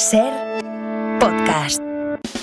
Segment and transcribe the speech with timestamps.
[0.00, 0.32] Ser
[1.20, 1.78] podcast.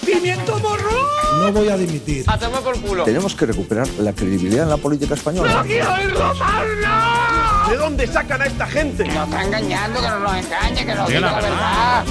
[0.06, 0.92] ¡Pimiento morro!
[1.40, 2.24] No voy a dimitir.
[2.28, 3.04] A tomar por culo.
[3.04, 5.52] Tenemos que recuperar la credibilidad en la política española.
[5.52, 7.70] ¡No quiero oírlo más, no!
[7.72, 9.06] ¿De dónde sacan a esta gente?
[9.06, 12.06] Nos está engañando, que no nos engañe, que nos diga la verdad.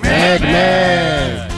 [0.00, 1.52] Mec, mec.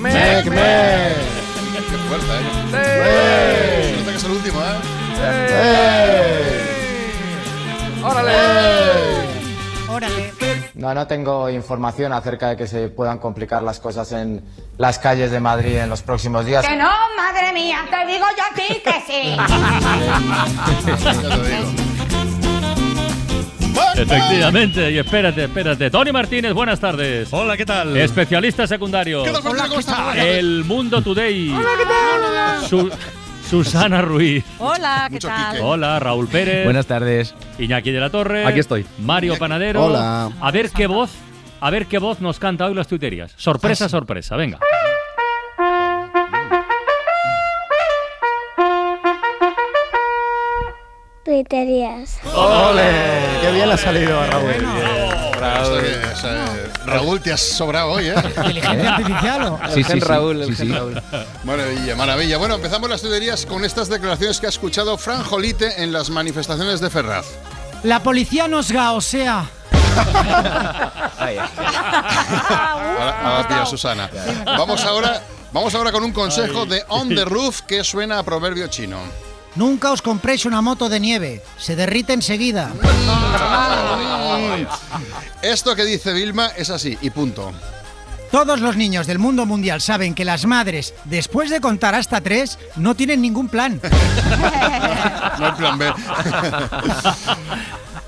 [0.00, 1.16] Mec, mec.
[1.90, 2.80] Qué fuerte, ¿eh?
[3.04, 3.92] ¡Eh!
[3.92, 4.78] Se nota que es el último, ¿eh?
[5.50, 6.57] ¡Eh!
[9.88, 10.28] ¡Órale!
[10.74, 14.44] No, no tengo información acerca de que se puedan complicar las cosas en
[14.76, 16.64] las calles de Madrid en los próximos días.
[16.64, 19.36] Que no, madre mía, te digo yo a ti que sí.
[23.98, 25.90] Efectivamente, y espérate, espérate.
[25.90, 27.28] Tony Martínez, buenas tardes.
[27.32, 27.96] Hola, ¿qué tal?
[27.96, 29.24] Especialista secundario.
[29.24, 29.32] ¿Qué
[29.84, 30.18] tal.
[30.18, 31.52] El Mundo Today.
[32.68, 32.90] Su-
[33.48, 34.44] Susana Ruiz.
[34.58, 35.52] Hola, ¿qué Mucho tal?
[35.52, 35.64] Quique.
[35.64, 36.64] Hola, Raúl Pérez.
[36.64, 37.34] Buenas tardes.
[37.58, 38.44] Iñaki de la Torre.
[38.44, 38.84] Aquí estoy.
[38.98, 39.86] Mario Panadero.
[39.86, 40.30] Hola.
[40.38, 41.10] A ver qué voz,
[41.60, 43.32] a ver qué voz nos canta hoy las tuiterías.
[43.36, 44.58] Sorpresa, sorpresa, venga.
[51.24, 52.20] Tuiterías.
[52.34, 52.90] ¡Ole!
[53.40, 54.26] ¡Qué bien le ha salido a
[55.38, 55.82] Raúl!
[56.86, 58.14] Raúl, te has sobrado hoy, ¿eh?
[58.36, 59.60] ¿Inteligencia artificial o?
[59.74, 60.74] Sí, sí, Raúl, sí, sí.
[61.44, 62.38] Maravilla, maravilla.
[62.38, 66.80] Bueno, empezamos las tuberías con estas declaraciones que ha escuchado Fran Jolite en las manifestaciones
[66.80, 67.26] de Ferraz.
[67.82, 69.44] La policía nos gaosea.
[71.18, 71.48] Ahora,
[73.22, 74.10] ahora pilla Susana.
[74.44, 75.22] Vamos ahora,
[75.52, 78.98] vamos ahora con un consejo de On the Roof que suena a proverbio chino.
[79.54, 81.42] Nunca os compréis una moto de nieve.
[81.58, 82.70] Se derrite enseguida.
[85.42, 87.52] Esto que dice Vilma es así y punto.
[88.30, 92.58] Todos los niños del mundo mundial saben que las madres, después de contar hasta tres,
[92.76, 93.80] no tienen ningún plan.
[95.38, 95.92] No hay plan B.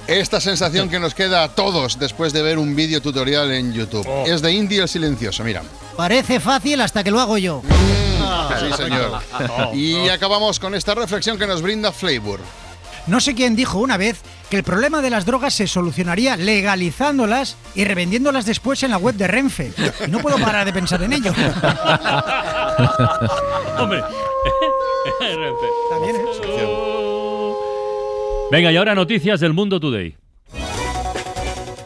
[0.08, 4.04] Esta sensación que nos queda a todos después de ver un vídeo tutorial en YouTube.
[4.26, 5.62] Es de Indy el Silencioso, mira.
[5.96, 7.62] Parece fácil hasta que lo hago yo.
[8.58, 9.20] Sí, señor.
[9.72, 12.40] Y acabamos con esta reflexión que nos brinda Flavor.
[13.06, 14.18] No sé quién dijo una vez
[14.50, 19.14] que el problema de las drogas se solucionaría legalizándolas y revendiéndolas después en la web
[19.14, 19.72] de Renfe.
[20.06, 21.32] Y no puedo parar de pensar en ello.
[23.78, 24.02] Hombre.
[25.90, 26.20] También, ¿eh?
[28.50, 30.16] Venga, y ahora noticias del Mundo Today.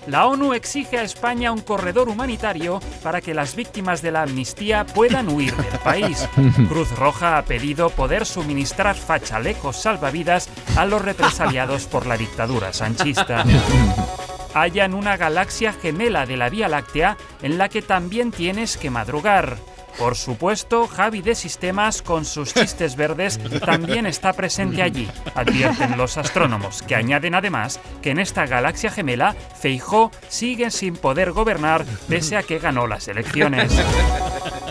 [0.07, 4.85] La ONU exige a España un corredor humanitario para que las víctimas de la amnistía
[4.85, 6.29] puedan huir del país.
[6.69, 13.45] Cruz Roja ha pedido poder suministrar fachalecos salvavidas a los represaliados por la dictadura sanchista.
[14.55, 19.57] Hallan una galaxia gemela de la Vía Láctea en la que también tienes que madrugar.
[19.99, 26.19] Por supuesto, Javi de Sistemas, con sus chistes verdes, también está presente allí, advierten los
[26.19, 32.37] astrónomos, que añaden además que en esta galaxia gemela, Feijó sigue sin poder gobernar pese
[32.37, 33.73] a que ganó las elecciones.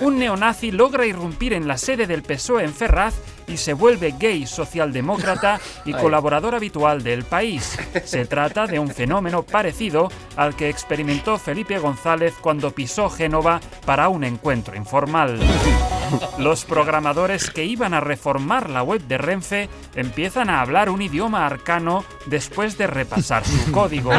[0.01, 3.13] Un neonazi logra irrumpir en la sede del PSOE en Ferraz
[3.53, 7.77] y se vuelve gay socialdemócrata y colaborador habitual del país.
[8.03, 14.09] Se trata de un fenómeno parecido al que experimentó Felipe González cuando pisó Génova para
[14.09, 15.39] un encuentro informal.
[16.37, 21.45] Los programadores que iban a reformar la web de Renfe empiezan a hablar un idioma
[21.45, 24.11] arcano después de repasar su código.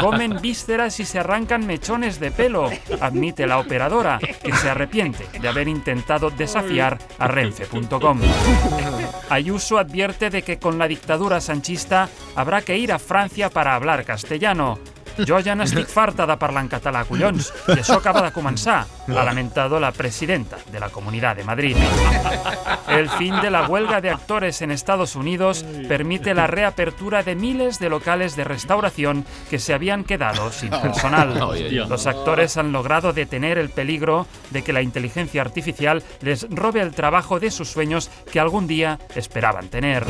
[0.00, 2.70] Comen vísceras y se arrancan mechones de pelo,
[3.00, 8.20] admite la operadora, que se arrepiente de haber intentado desafiar a renfe.com.
[9.30, 14.04] Ayuso advierte de que con la dictadura sanchista habrá que ir a Francia para hablar
[14.04, 14.78] castellano.
[15.26, 19.24] Jo ja n'estic farta de parlar en català, collons, i això acaba de començar, ha
[19.24, 21.76] lamentado la presidenta de la Comunidad de Madrid.
[22.88, 27.78] El fin de la huelga de actores en Estados Unidos permite la reapertura de miles
[27.78, 31.38] de locales de restauración que se habían quedado sin personal.
[31.88, 36.92] Los actores han logrado detener el peligro de que la inteligencia artificial les robe el
[36.92, 40.04] trabajo de sus sueños que algún día esperaban tener.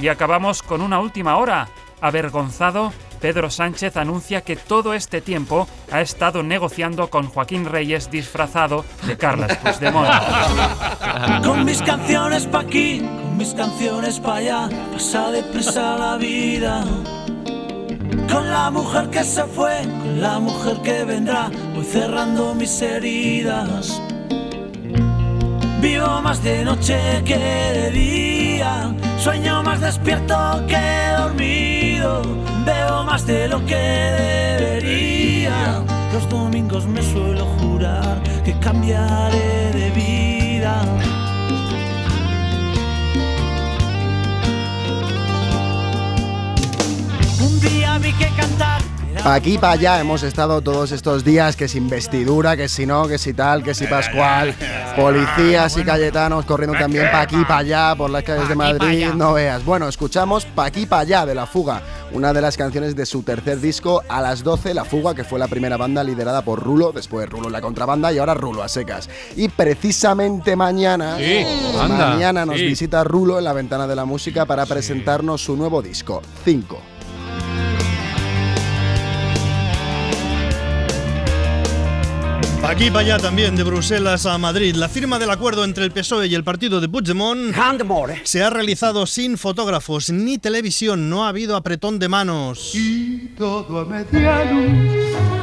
[0.00, 1.68] Y acabamos con una última hora.
[2.00, 2.92] Avergonzado,
[3.24, 9.16] Pedro Sánchez anuncia que todo este tiempo ha estado negociando con Joaquín Reyes disfrazado de
[9.16, 10.10] Carles Puigdemont.
[11.42, 16.84] Con mis canciones pa' aquí, con mis canciones pa' allá, pasa deprisa la vida.
[18.30, 24.02] Con la mujer que se fue, con la mujer que vendrá, voy cerrando mis heridas.
[25.80, 30.36] Vivo más de noche que de día, sueño más despierto
[30.68, 31.14] que
[32.64, 35.82] veo más de lo que debería.
[36.12, 40.82] Los domingos me suelo jurar que cambiaré de vida.
[47.40, 48.80] Un día vi que cantar
[49.26, 53.16] Aquí, para allá hemos estado todos estos días, que si investidura, que si no, que
[53.16, 54.54] si tal, que si Pascual,
[54.96, 59.32] policías y cayetanos corriendo también pa' aquí, para allá, por las calles de Madrid, no
[59.32, 59.64] veas.
[59.64, 61.80] Bueno, escuchamos Pa' aquí, para allá de La Fuga,
[62.12, 65.38] una de las canciones de su tercer disco, A las 12, La Fuga, que fue
[65.38, 68.68] la primera banda liderada por Rulo, después Rulo en la contrabanda y ahora Rulo a
[68.68, 69.08] secas.
[69.36, 71.46] Y precisamente mañana, Sí,
[71.80, 72.10] anda.
[72.10, 72.66] mañana nos Sí.
[72.66, 76.78] visita Rulo en la ventana de la música para presentarnos su nuevo disco, 5.
[82.74, 84.74] Aquí para allá también, de Bruselas a Madrid.
[84.74, 87.54] La firma del acuerdo entre el PSOE y el partido de Puigdemont
[88.24, 91.08] se ha realizado sin fotógrafos ni televisión.
[91.08, 92.74] No ha habido apretón de manos.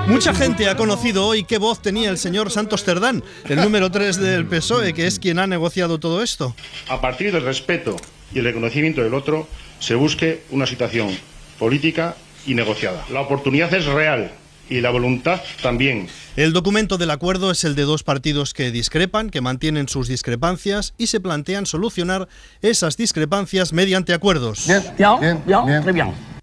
[0.08, 4.18] Mucha gente ha conocido hoy qué voz tenía el señor Santos Cerdán, el número 3
[4.18, 6.54] del PSOE, que es quien ha negociado todo esto.
[6.90, 7.96] A partir del respeto
[8.34, 9.48] y el reconocimiento del otro,
[9.80, 11.18] se busque una situación
[11.58, 13.06] política y negociada.
[13.10, 14.32] La oportunidad es real
[14.72, 16.08] y la voluntad también.
[16.36, 20.94] El documento del acuerdo es el de dos partidos que discrepan, que mantienen sus discrepancias
[20.98, 22.30] y se plantean solucionar
[22.62, 24.66] esas discrepancias mediante acuerdos.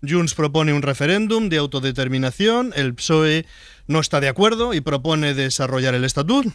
[0.07, 3.47] Junts propone un referéndum de autodeterminación, el PSOE
[3.89, 6.47] no está de acuerdo y propone desarrollar el estatut.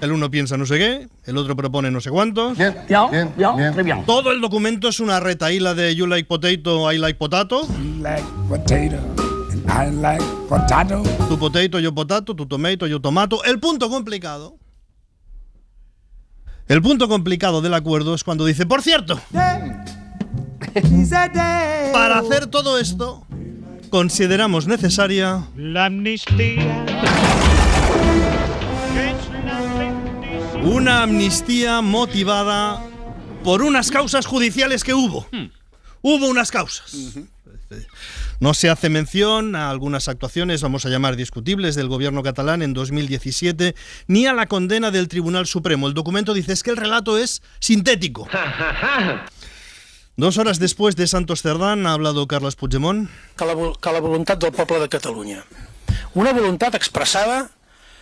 [0.00, 2.58] El uno piensa no sé qué, el otro propone no sé cuántos.
[4.04, 7.66] Todo el documento es una retaíla de You like potato, I like potato.
[9.66, 11.02] I like potato.
[11.28, 13.44] Tu potato, yo potato, tu tomato, yo tomato.
[13.44, 14.56] El punto complicado.
[16.66, 19.20] El punto complicado del acuerdo es cuando dice, por cierto,
[21.92, 23.26] para hacer todo esto,
[23.90, 26.84] consideramos necesaria la amnistía.
[30.64, 32.82] una amnistía motivada
[33.42, 35.26] por unas causas judiciales que hubo.
[36.00, 36.96] Hubo unas causas.
[38.44, 42.74] No se hace mención a algunas actuaciones, vamos a llamar discutibles, del gobierno catalán en
[42.74, 43.74] 2017,
[44.06, 45.86] ni a la condena del Tribunal Supremo.
[45.88, 48.28] El documento dice es que el relato es sintético.
[50.18, 53.08] Dos horas después de Santos Cerdán ha hablado Carles Puigdemont.
[53.34, 55.42] que la, vol- que la voluntat del poble de Catalunya.
[56.12, 57.50] Una voluntat expressada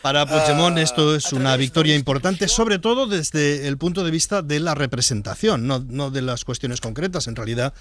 [0.03, 4.59] Para Puigdemont esto es una victoria importante, sobre todo desde el punto de vista de
[4.59, 7.29] la representación, no, no de las cuestiones concretas.
[7.29, 7.73] En realidad,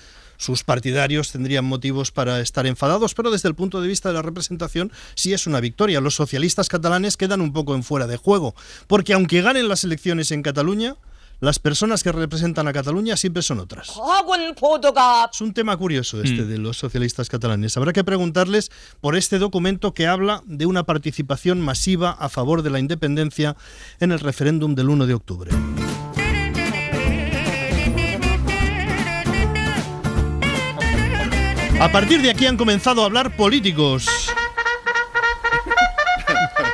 [0.42, 4.24] sus partidarios tendrían motivos para estar enfadados, pero desde el punto de vista de la
[4.24, 6.02] representación sí es una victoria.
[6.02, 8.56] Los socialistas catalanes quedan un poco en fuera de juego,
[8.88, 10.96] porque aunque ganen las elecciones en Cataluña,
[11.42, 13.94] las personas que representan a Cataluña siempre son otras.
[15.32, 17.78] Es un tema curioso este de los socialistas catalanes.
[17.78, 22.72] Habrá que preguntarles por este documento que habla de una participación masiva a favor de
[22.72, 23.56] la independencia
[24.00, 25.52] en el referéndum del 1 de octubre.
[31.82, 34.06] A partir de aquí han comenzado a hablar políticos.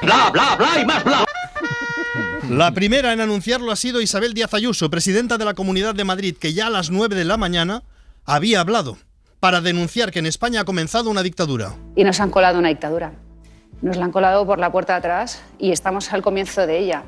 [0.01, 1.25] Bla, bla, bla y más bla.
[2.50, 6.36] La primera en anunciarlo ha sido Isabel Díaz Ayuso, presidenta de la Comunidad de Madrid,
[6.38, 7.83] que ya a las 9 de la mañana
[8.25, 8.98] había hablado
[9.39, 11.74] para denunciar que en España ha comenzado una dictadura.
[11.95, 13.13] y nos han colado una dictadura.
[13.81, 17.06] Nos la han colado por la puerta de atrás y estamos al comienzo de ella.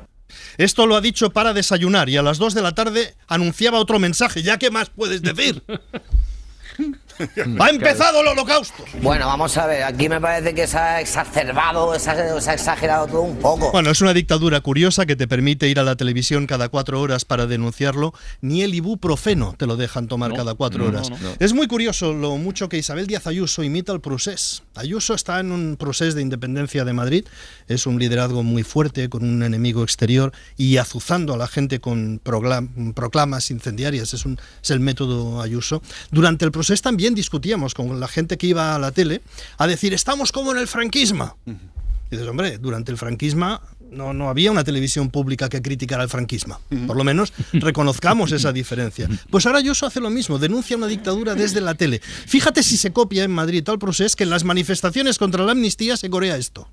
[0.56, 3.98] Esto lo ha dicho para desayunar y a las 2 de la tarde anunciaba otro
[3.98, 4.42] mensaje.
[4.42, 5.62] ¿Ya qué más puedes decir?
[7.60, 8.84] ¡Ha empezado el holocausto!
[9.02, 12.54] Bueno, vamos a ver, aquí me parece que se ha exacerbado, se ha, se ha
[12.54, 13.70] exagerado todo un poco.
[13.72, 17.24] Bueno, es una dictadura curiosa que te permite ir a la televisión cada cuatro horas
[17.24, 18.12] para denunciarlo.
[18.40, 21.10] Ni el ibuprofeno te lo dejan tomar cada cuatro no, horas.
[21.10, 21.30] no, no.
[21.38, 24.62] Es muy curioso lo mucho que Isabel Díaz Ayuso imita al procés.
[24.74, 27.24] Ayuso está en un proceso de independencia de Madrid.
[27.68, 32.20] Es un liderazgo muy fuerte con un enemigo exterior y azuzando a la gente con
[32.22, 34.14] proclam- proclamas incendiarias.
[34.14, 35.82] Es, un, es el método Ayuso.
[36.10, 39.22] Durante el proceso también discutíamos con la gente que iba a la tele
[39.58, 41.36] a decir, estamos como en el franquismo.
[41.46, 46.08] Y dices, hombre, durante el franquismo no, no había una televisión pública que criticara el
[46.08, 46.60] franquismo.
[46.86, 49.08] Por lo menos reconozcamos esa diferencia.
[49.30, 52.00] Pues ahora Ayuso hace lo mismo, denuncia una dictadura desde la tele.
[52.00, 55.96] Fíjate si se copia en Madrid tal proceso que en las manifestaciones contra la amnistía
[55.96, 56.68] se corea esto.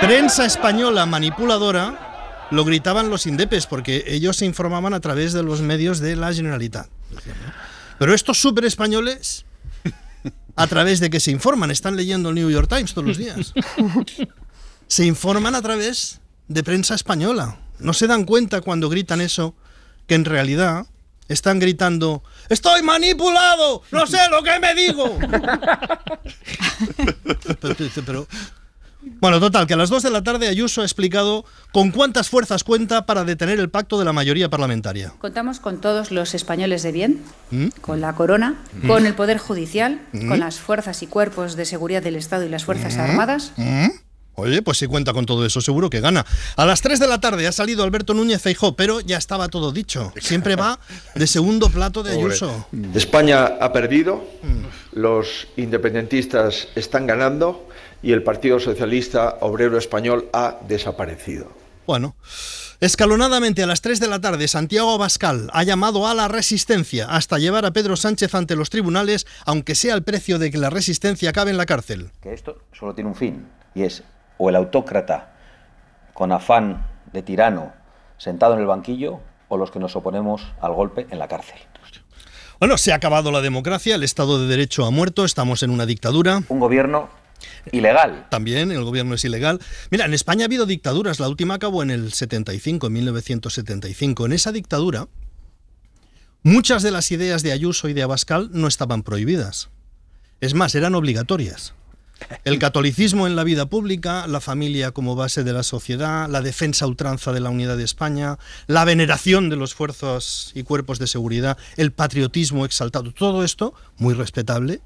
[0.00, 2.09] Prensa española manipuladora
[2.50, 6.32] lo gritaban los indepes porque ellos se informaban a través de los medios de la
[6.32, 6.88] Generalitat.
[7.98, 9.44] Pero estos super españoles,
[10.56, 13.52] a través de que se informan, están leyendo el New York Times todos los días,
[14.86, 17.58] se informan a través de prensa española.
[17.78, 19.54] No se dan cuenta cuando gritan eso,
[20.06, 20.86] que en realidad
[21.28, 23.82] están gritando, ¡Estoy manipulado!
[23.92, 25.16] ¡No sé lo que me digo!
[27.60, 28.26] pero, pero- pero
[29.02, 32.64] Bueno, total, que a las 2 de la tarde Ayuso ha explicado con cuántas fuerzas
[32.64, 35.12] cuenta para detener el pacto de la mayoría parlamentaria.
[35.20, 37.68] Contamos con todos los españoles de bien, ¿Mm?
[37.80, 38.86] con la corona, Mm.
[38.88, 40.28] con el Poder Judicial, Mm.
[40.28, 43.00] con las fuerzas y cuerpos de seguridad del Estado y las Fuerzas Mm.
[43.00, 43.52] Armadas.
[43.56, 43.88] ¿Mm?
[44.36, 46.24] Oye, pues si cuenta con todo eso, seguro que gana.
[46.56, 49.70] A las 3 de la tarde ha salido Alberto Núñez Feijó, pero ya estaba todo
[49.72, 50.12] dicho.
[50.18, 50.78] Siempre va
[51.14, 52.26] de segundo plato de Pobre.
[52.28, 52.66] Ayuso.
[52.94, 54.24] España ha perdido,
[54.92, 57.68] los independentistas están ganando
[58.02, 61.48] y el Partido Socialista Obrero Español ha desaparecido.
[61.86, 62.14] Bueno,
[62.80, 67.38] escalonadamente a las 3 de la tarde, Santiago Abascal ha llamado a la resistencia hasta
[67.38, 71.30] llevar a Pedro Sánchez ante los tribunales, aunque sea al precio de que la resistencia
[71.30, 72.10] acabe en la cárcel.
[72.22, 74.04] que esto solo tiene un fin, y es
[74.38, 75.34] o el autócrata
[76.14, 77.72] con afán de tirano
[78.18, 81.58] sentado en el banquillo, o los que nos oponemos al golpe en la cárcel.
[82.60, 85.86] Bueno, se ha acabado la democracia, el Estado de Derecho ha muerto, estamos en una
[85.86, 86.42] dictadura.
[86.50, 87.08] Un gobierno
[87.72, 88.26] ilegal.
[88.30, 89.60] También el gobierno es ilegal.
[89.90, 94.26] Mira, en España ha habido dictaduras, la última acabó en el 75, en 1975.
[94.26, 95.08] En esa dictadura,
[96.42, 99.70] muchas de las ideas de Ayuso y de Abascal no estaban prohibidas.
[100.40, 101.74] Es más, eran obligatorias.
[102.44, 106.86] El catolicismo en la vida pública, la familia como base de la sociedad, la defensa
[106.86, 111.58] ultranza de la unidad de España, la veneración de los fuerzas y cuerpos de seguridad,
[111.76, 114.80] el patriotismo exaltado, todo esto, muy respetable,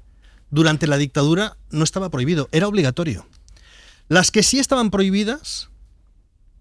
[0.55, 3.27] durante la dictadura no estaba prohibido, era obligatorio.
[4.07, 5.69] Las que sí estaban prohibidas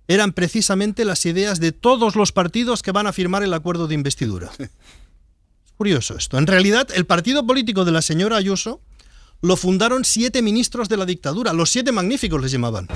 [0.09, 3.95] eran precisamente las ideas de todos los partidos que van a firmar el acuerdo de
[3.95, 4.51] investidura.
[4.59, 4.71] Es
[5.77, 6.39] curioso esto.
[6.39, 8.81] En realidad, el partido político de la señora Ayuso
[9.41, 11.53] lo fundaron siete ministros de la dictadura.
[11.53, 12.89] Los siete magníficos les llamaban.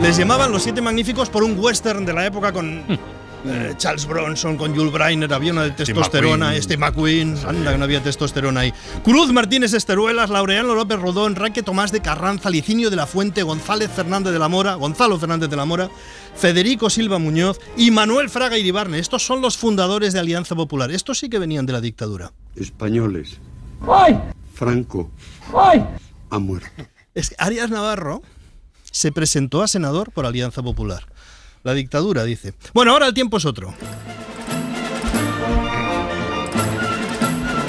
[0.00, 2.82] Les llamaban los siete magníficos por un western de la época con
[3.44, 6.58] eh, Charles Bronson, con Jules Breiner, había una de testosterona, McQueen.
[6.58, 8.72] este McQueen, anda que no había testosterona ahí.
[9.02, 13.90] Cruz Martínez Esteruelas, Laureano López Rodón, Raque Tomás de Carranza, Licinio de la Fuente, González
[13.90, 15.90] Fernández de la Mora, Gonzalo Fernández de la Mora,
[16.36, 18.98] Federico Silva Muñoz y Manuel Fraga Iribarne.
[18.98, 20.90] Estos son los fundadores de Alianza Popular.
[20.90, 22.32] Estos sí que venían de la dictadura.
[22.56, 23.38] Españoles.
[24.54, 25.10] Franco
[26.30, 26.68] ha muerto.
[27.14, 28.22] Es que Arias Navarro
[28.90, 31.04] se presentó a senador por Alianza Popular.
[31.62, 32.54] La dictadura, dice.
[32.74, 33.74] Bueno, ahora el tiempo es otro.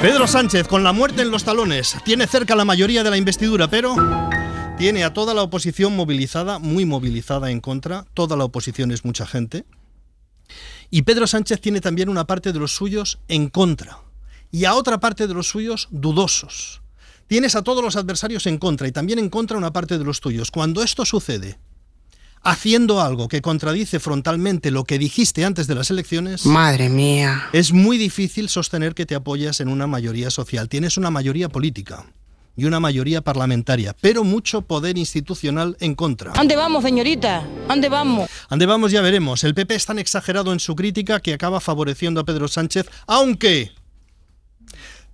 [0.01, 3.69] Pedro Sánchez, con la muerte en los talones, tiene cerca la mayoría de la investidura,
[3.69, 3.95] pero
[4.77, 8.05] tiene a toda la oposición movilizada, muy movilizada en contra.
[8.13, 9.65] Toda la oposición es mucha gente.
[10.89, 13.99] Y Pedro Sánchez tiene también una parte de los suyos en contra.
[14.51, 16.81] Y a otra parte de los suyos dudosos.
[17.27, 20.19] Tienes a todos los adversarios en contra y también en contra una parte de los
[20.19, 20.51] tuyos.
[20.51, 21.59] Cuando esto sucede,
[22.43, 27.45] haciendo algo que contradice frontalmente lo que dijiste antes de las elecciones, Madre mía.
[27.53, 30.69] es muy difícil sostener que te apoyas en una mayoría social.
[30.69, 32.05] Tienes una mayoría política
[32.55, 36.33] y una mayoría parlamentaria, pero mucho poder institucional en contra.
[36.33, 37.47] ¿Dónde vamos, señorita?
[37.67, 38.29] ¿Dónde vamos?
[38.49, 39.43] Ande vamos, ya veremos.
[39.43, 43.71] El PP es tan exagerado en su crítica que acaba favoreciendo a Pedro Sánchez, aunque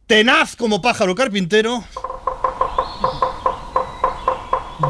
[0.07, 1.83] tenaz como pájaro carpintero,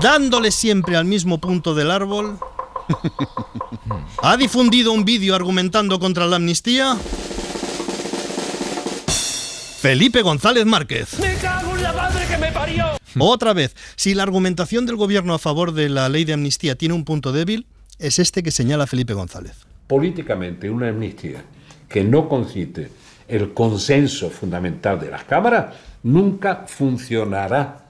[0.01, 2.38] dándole siempre al mismo punto del árbol,
[4.22, 6.98] ha difundido un vídeo argumentando contra la amnistía.
[9.79, 11.17] Felipe González Márquez.
[11.19, 12.86] ¡Me cago en la madre que me parió!
[13.17, 16.96] Otra vez, si la argumentación del gobierno a favor de la ley de amnistía tiene
[16.96, 17.65] un punto débil,
[17.98, 19.53] es este que señala Felipe González.
[19.88, 21.43] políticamente una amnistía
[21.88, 22.91] que no concite
[23.27, 27.86] el consenso fundamental de las cámaras, nunca funcionará,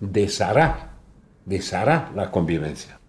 [0.00, 0.91] deshará,
[1.44, 3.00] deshará la convivencia.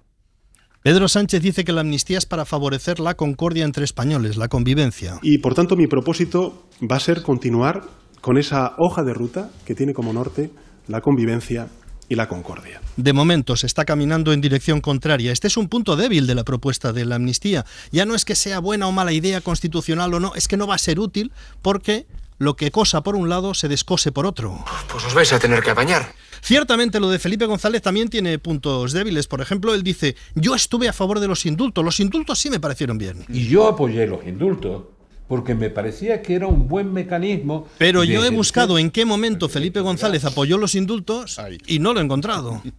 [0.83, 5.17] Pedro Sánchez dice que la amnistía es para favorecer la concordia entre españoles, la convivencia.
[5.21, 7.83] Y por tanto mi propósito va a ser continuar
[8.19, 10.49] con esa hoja de ruta que tiene como norte
[10.87, 11.69] la convivencia
[12.09, 12.81] y la concordia.
[12.97, 15.31] De momento se está caminando en dirección contraria.
[15.31, 17.65] Este es un punto débil de la propuesta de la amnistía.
[17.91, 20.67] Ya no es que sea buena o mala idea constitucional o no, es que no
[20.67, 22.05] va a ser útil porque
[22.43, 24.63] lo que cosa por un lado se descose por otro.
[24.91, 26.13] Pues os vais a tener que apañar.
[26.41, 29.27] Ciertamente lo de Felipe González también tiene puntos débiles.
[29.27, 31.85] Por ejemplo, él dice, yo estuve a favor de los indultos.
[31.85, 33.25] Los indultos sí me parecieron bien.
[33.29, 34.83] Y yo apoyé los indultos
[35.27, 37.67] porque me parecía que era un buen mecanismo.
[37.77, 41.99] Pero yo he buscado en qué momento Felipe González apoyó los indultos y no lo
[41.99, 42.61] he encontrado.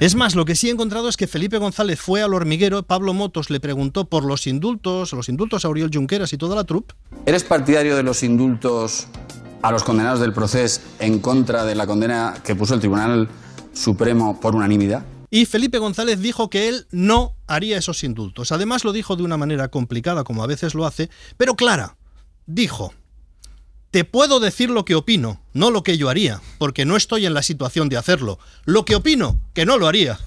[0.00, 3.14] Es más, lo que sí he encontrado es que Felipe González fue al hormiguero, Pablo
[3.14, 6.94] Motos le preguntó por los indultos, los indultos a Oriol Junqueras y toda la troupe.
[7.26, 9.08] ¿Eres partidario de los indultos
[9.62, 13.28] a los condenados del proceso en contra de la condena que puso el Tribunal
[13.72, 15.04] Supremo por unanimidad?
[15.30, 18.50] Y Felipe González dijo que él no haría esos indultos.
[18.52, 21.96] Además lo dijo de una manera complicada, como a veces lo hace, pero clara.
[22.46, 22.92] Dijo,
[23.92, 27.34] Te puedo decir lo que opino, no lo que yo haría, porque no estoy en
[27.34, 28.38] la situación de hacerlo.
[28.64, 30.18] Lo que opino, que no lo haría.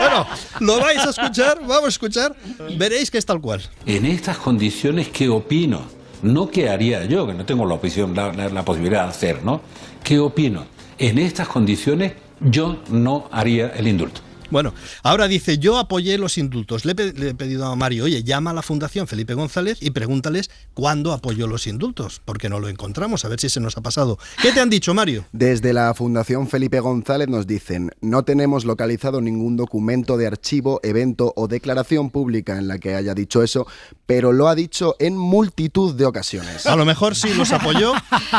[0.00, 0.26] bueno,
[0.60, 2.36] lo vais a escuchar, vamos a escuchar,
[2.78, 3.62] veréis que es tal cual.
[3.86, 5.82] En estas condiciones, ¿qué opino?
[6.22, 9.44] No qué haría yo, que no tengo la, opción, la, la- la posibilidad de hacer,
[9.44, 9.60] ¿no?
[10.02, 10.66] ¿Qué opino?
[10.98, 12.12] En estas condiciones,
[12.44, 14.20] yo no haría el indulto.
[14.50, 16.84] Bueno, ahora dice, yo apoyé los indultos.
[16.84, 19.78] Le he, pe- le he pedido a Mario, oye, llama a la Fundación Felipe González
[19.80, 23.76] y pregúntales cuándo apoyó los indultos, porque no lo encontramos, a ver si se nos
[23.76, 24.18] ha pasado.
[24.42, 25.24] ¿Qué te han dicho, Mario?
[25.32, 31.32] Desde la Fundación Felipe González nos dicen, no tenemos localizado ningún documento de archivo, evento
[31.36, 33.66] o declaración pública en la que haya dicho eso,
[34.06, 36.66] pero lo ha dicho en multitud de ocasiones.
[36.66, 37.92] A lo mejor sí los apoyó,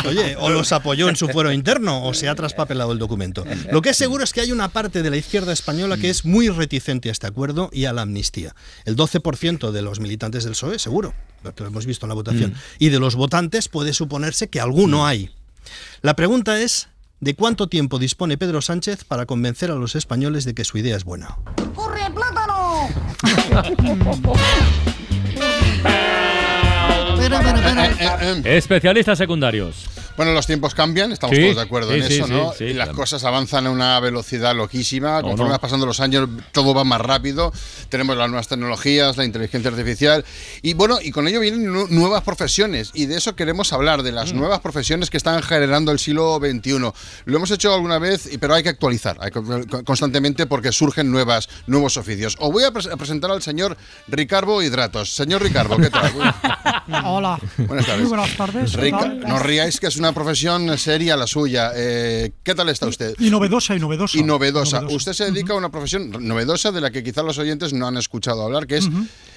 [0.08, 3.44] oye, o los apoyó en su fuero interno, o se ha traspapelado el documento.
[3.72, 6.25] Lo que es seguro es que hay una parte de la izquierda española que es
[6.25, 8.56] muy reticente a este acuerdo y a la amnistía.
[8.86, 12.52] El 12% de los militantes del PSOE, seguro, lo que hemos visto en la votación,
[12.52, 12.56] Mm.
[12.80, 15.32] y de los votantes puede suponerse que alguno hay.
[16.02, 16.88] La pregunta es,
[17.20, 20.96] ¿de cuánto tiempo dispone Pedro Sánchez para convencer a los españoles de que su idea
[20.98, 21.38] es buena?
[21.74, 22.88] ¡Corre, plátano!
[28.44, 29.86] Especialistas secundarios.
[30.18, 32.54] Bueno, los tiempos cambian, estamos Sí, todos de acuerdo sí, en sí, eso, sí, ¿no?
[32.58, 32.98] sí, y las claro.
[33.00, 35.22] cosas avanzan a una velocidad loquísima.
[35.22, 35.50] Conforme no.
[35.52, 37.52] van pasando los años, todo va más rápido.
[37.90, 40.24] Tenemos las nuevas tecnologías, la inteligencia artificial.
[40.62, 42.92] Y bueno, y con ello vienen nu- nuevas profesiones.
[42.94, 44.16] Y de eso queremos hablar, de Mm.
[44.16, 46.94] las nuevas profesiones que están generando el siglo XXI.
[47.26, 51.50] Lo hemos hecho alguna vez, pero hay que actualizar hay que- constantemente porque surgen nuevas,
[51.68, 52.38] nuevos oficios.
[52.40, 53.76] Os voy a, pres- a presentar al señor
[54.08, 55.14] Ricardo Hidratos.
[55.14, 56.12] Señor Ricardo, ¿qué tal?
[57.06, 57.40] Hola.
[57.58, 58.02] Buenas tardes.
[58.02, 58.72] Muy buenas tardes.
[58.72, 61.72] ¿qué Rica- no ríais que es una profesión seria la suya.
[61.76, 63.16] Eh, ¿Qué tal está usted?
[63.20, 64.18] Y novedosa, y novedosa.
[64.18, 64.82] Y novedosa.
[64.82, 64.96] Novedosa.
[64.96, 67.98] Usted se dedica a una profesión novedosa de la que quizás los oyentes no han
[67.98, 68.90] escuchado hablar, que es.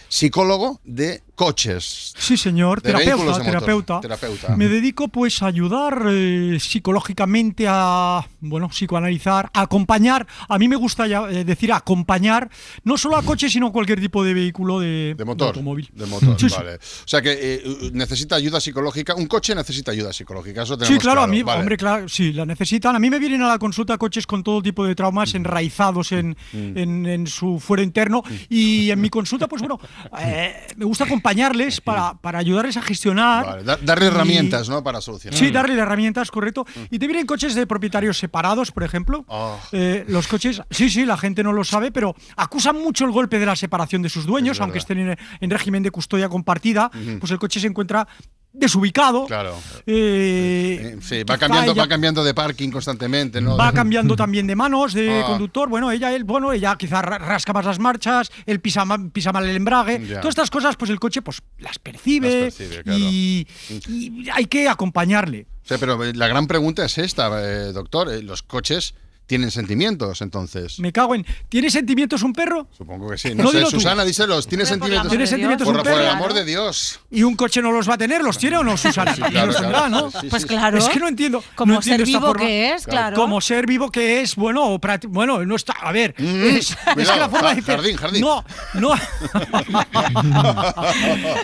[0.09, 2.15] Psicólogo de coches.
[2.19, 4.01] Sí, señor, terapeuta, terapeuta.
[4.01, 4.57] Terapeuta.
[4.57, 10.27] Me dedico pues a ayudar eh, psicológicamente a, bueno, psicoanalizar, a acompañar.
[10.49, 12.51] A mí me gusta ya, eh, decir acompañar,
[12.83, 15.49] no solo a coches, sino a cualquier tipo de vehículo de, De motor.
[15.49, 15.89] automóvil.
[15.95, 16.57] De motor, Sí, sí.
[16.57, 16.75] vale.
[16.75, 19.15] O sea que eh, necesita ayuda psicológica.
[19.15, 20.63] Un coche necesita ayuda psicológica.
[20.63, 21.61] Eso Sí, tenemos claro, a mí, vale.
[21.61, 22.97] hombre, claro, sí, la necesitan.
[22.97, 26.37] A mí me vienen a la consulta coches con todo tipo de traumas enraizados en,
[26.53, 26.79] Mm.
[26.79, 28.23] en, en su fuero interno.
[28.49, 29.79] Y en mi consulta, pues bueno,
[30.21, 33.45] eh, me gusta acompañarles para, para ayudarles a gestionar.
[33.47, 34.83] Vale, da- darle y- herramientas, ¿no?
[34.83, 35.39] Para solucionar.
[35.39, 36.67] Sí, darle herramientas, correcto.
[36.91, 39.25] Y te vienen coches de propietarios separados, por ejemplo.
[39.29, 39.59] Oh.
[39.73, 43.39] Eh, los coches, sí, sí, la gente no lo sabe, pero acusan mucho el golpe
[43.39, 46.91] de la separación de sus dueños, Es aunque estén en, en régimen de custodia compartida,
[47.21, 48.07] pues el coche se encuentra
[48.53, 49.27] desubicado.
[49.27, 49.55] Claro.
[49.87, 53.57] eh, Sí, va cambiando, ella- va cambiando de parking constantemente, ¿no?
[53.57, 55.27] Va cambiando también de manos de Ah.
[55.27, 55.69] conductor.
[55.69, 59.49] Bueno, ella, él, bueno, ella quizá ra- rasca más las marchas, él pisa, pisa mal
[59.49, 60.01] el embrague.
[60.07, 60.21] Ya.
[60.21, 62.99] Todas estas cosas, pues el coche pues las percibe, Las percibe, claro.
[62.99, 63.47] y,
[63.89, 65.47] y hay que acompañarle.
[65.63, 68.11] Sea, pero eh, la gran pregunta es esta, eh, doctor.
[68.11, 68.95] eh, ¿Los coches
[69.29, 70.81] tienen sentimientos, entonces?
[70.81, 71.25] Me cago en.
[71.49, 72.67] ¿Tiene sentimientos un perro?
[72.77, 73.35] Supongo que sí.
[73.35, 73.77] No, No, sé, dilo tú.
[73.77, 74.49] Susana, díselos.
[74.49, 75.09] ¿Tiene sentimientos?
[75.11, 76.11] ¿Tiene sentimientos por, un por el perro?
[76.11, 77.01] amor de Dios.
[77.11, 78.23] ¿Y un coche no los va a tener?
[78.25, 79.15] ¿Los tiene o no, Susana?
[79.15, 79.89] Sí, claro, los tendrá.
[79.89, 80.11] ¿no?
[80.11, 80.79] Sí, sí, Pues claro.
[80.79, 81.45] Es que no entiendo.
[81.55, 82.45] Como no entiendo ser vivo forma.
[82.45, 83.17] que es, claro.
[83.17, 85.75] Como ser vivo que es, bueno, o prati- bueno, no está.
[85.75, 88.21] A ver, es, es que la forma de jardín, jardín.
[88.23, 88.95] No, no.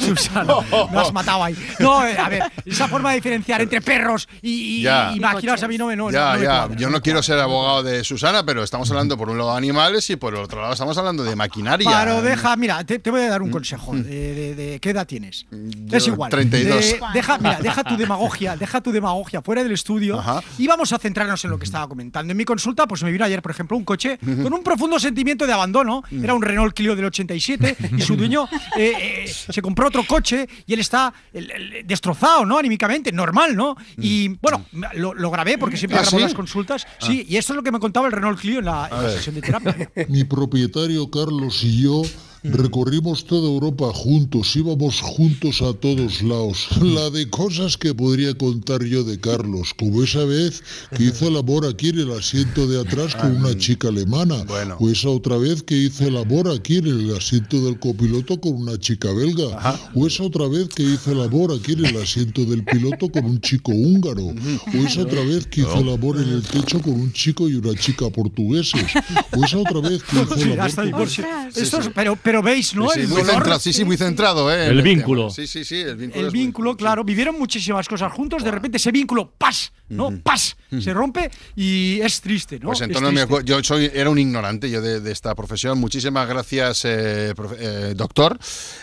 [0.00, 0.54] Susana,
[0.90, 1.56] me has matado ahí.
[1.78, 5.12] No, eh, a ver, esa forma de diferenciar entre perros y, y- Ya.
[5.14, 5.96] y máquinas a mí no me.
[5.96, 6.58] No, ya, no me ya.
[6.60, 6.76] cuadra.
[6.76, 10.08] Yo no quiero ser abogado de Susana, pero estamos hablando por un lado de animales
[10.10, 11.90] y por el otro lado estamos hablando de maquinaria.
[12.04, 13.94] Pero deja, mira, te, te voy a dar un consejo.
[13.94, 15.46] De, de- de- ¿Qué edad tienes?
[15.90, 16.30] es igual.
[16.30, 16.76] 32.
[16.80, 20.22] De- deja, mira, deja tu demagogia, deja tu demagogia fuera del estudio
[20.58, 22.30] y vamos a centrarnos en lo que estaba comentando.
[22.30, 25.46] En mi consulta, pues me vino ayer, por ejemplo, un coche con un profundo sentimiento
[25.46, 26.02] de abandono.
[26.12, 30.48] Era un Renault Clio del 87 y su dueño eh, eh, se compró otro coche
[30.66, 32.58] y él está el- el- destrozado, ¿no?
[32.58, 33.76] Anímicamente, normal, ¿no?
[33.98, 36.22] Y bueno, lo, lo grabé porque siempre ¿Ah, grabo sí?
[36.22, 36.86] las consultas.
[37.00, 39.10] Sí, y esto es lo que me contaba el Renault Clio en la, en la
[39.10, 39.90] sesión de terapia.
[40.08, 42.02] Mi propietario Carlos y yo
[42.44, 46.68] recorrimos toda Europa juntos, íbamos juntos a todos lados.
[46.82, 50.62] La de cosas que podría contar yo de Carlos, como esa vez
[50.96, 54.44] que hizo el amor aquí en el asiento de atrás con una chica alemana,
[54.78, 58.52] o esa otra vez que hizo el amor aquí en el asiento del copiloto con
[58.54, 62.44] una chica belga, o esa otra vez que hizo el amor aquí en el asiento
[62.44, 66.28] del piloto con un chico húngaro, o esa otra vez que hizo el amor en
[66.28, 68.84] el techo con un chico y una chica portugueses,
[69.36, 71.24] o esa otra vez que hizo el amor con- divorcio.
[71.56, 72.88] Esto es- pero, pero pero veis, ¿no?
[72.88, 73.34] Sí, sí, El muy dolor.
[73.34, 74.66] centrado, sí, sí, muy centrado, ¿eh?
[74.66, 75.28] El vínculo.
[75.28, 75.34] tema.
[75.34, 76.20] Sí, sí, sí, el vínculo.
[76.20, 79.72] El es muy- vínculo, claro, vivieron muchísimas cosas juntos, de repente ese vínculo, ¡pas!
[79.88, 80.10] ¿no?
[80.22, 80.56] ¡pas!
[80.80, 82.68] Se rompe y es triste, ¿no?
[82.68, 85.78] Pues Es entonces me yo soy, era un ignorante yo de, de esta profesión.
[85.78, 88.36] Muchísimas gracias, eh, profe- eh, doctor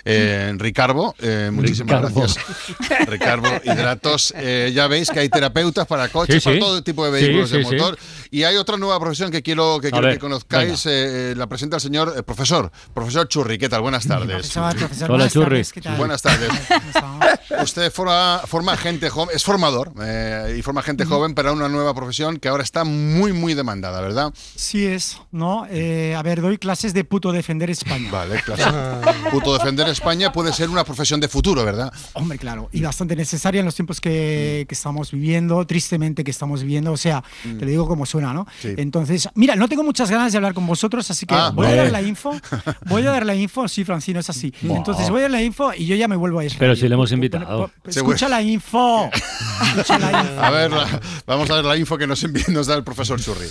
[0.06, 1.14] eh, Ricardo.
[1.20, 2.22] eh, muchísimas Ricardo.
[2.22, 4.34] gracias, Ricardo Hidratos.
[4.38, 6.60] Eh, ya veis que hay terapeutas para coches, Sí, para sí.
[6.62, 7.76] todo tipo de Sí, vehículos de sí, sí.
[7.76, 7.98] motor.
[8.30, 10.86] Y hay otra nueva profesión que quiero que, quiero ver, que conozcáis.
[10.86, 13.58] eh, la presenta el señor eh, profesor, profesor Churri.
[13.58, 13.82] ¿Qué tal?
[13.82, 14.27] Buenas tardes.
[14.51, 15.63] Profesor, profesor, Hola, buenas Churri.
[15.63, 15.97] tardes.
[15.97, 16.49] Buenas tardes.
[17.63, 21.93] Usted forma, forma gente joven, es formador eh, y forma gente joven para una nueva
[21.93, 24.34] profesión que ahora está muy, muy demandada, ¿verdad?
[24.56, 25.65] Sí es, ¿no?
[25.69, 28.10] Eh, a ver, doy clases de puto defender España.
[28.12, 28.63] Vale, clase.
[29.32, 31.91] Puto defender España puede ser una profesión de futuro, ¿verdad?
[32.13, 36.62] Hombre, claro, y bastante necesaria en los tiempos que, que estamos viviendo, tristemente que estamos
[36.62, 38.47] viviendo, o sea, te lo digo como suena, ¿no?
[38.62, 38.73] Sí.
[38.77, 41.69] Entonces, mira, no tengo muchas ganas de hablar con vosotros, así que Ah, voy a
[41.69, 41.82] vale.
[41.84, 42.34] dar la info,
[42.86, 44.54] voy a dar la info, sí, Francino, es así.
[44.63, 46.60] Entonces voy a la info y yo ya me vuelvo a Israel.
[46.60, 47.72] Pero si le hemos invitado.
[47.86, 49.10] Escucha la info.
[49.76, 50.41] Escucha la info.
[50.41, 53.20] A ver, la- vamos a ver la info que nos, envía- nos da el profesor
[53.22, 53.48] Churri.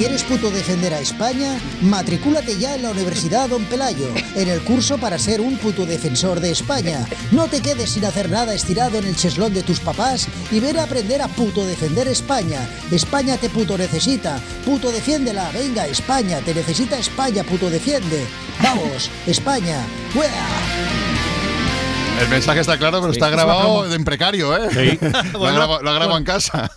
[0.00, 1.60] ¿Quieres puto defender a España?
[1.82, 6.40] Matricúlate ya en la Universidad Don Pelayo, en el curso para ser un puto defensor
[6.40, 7.06] de España.
[7.32, 10.78] No te quedes sin hacer nada estirado en el cheslón de tus papás y ven
[10.78, 12.66] a aprender a puto defender España.
[12.90, 14.40] España te puto necesita.
[14.64, 15.50] Puto defiéndela.
[15.52, 16.38] Venga, España.
[16.38, 18.24] Te necesita España, puto defiende.
[18.62, 19.84] Vamos, España.
[20.14, 20.46] ¡Wea!
[22.22, 24.70] El mensaje está claro, pero está grabado en precario, ¿eh?
[24.70, 24.98] Sí.
[25.34, 26.70] lo ha grabado, lo ha grabado en casa.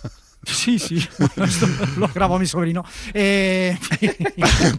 [0.46, 0.96] Sí, sí,
[1.36, 2.84] esto lo grabó mi sobrino.
[3.12, 3.76] Eh,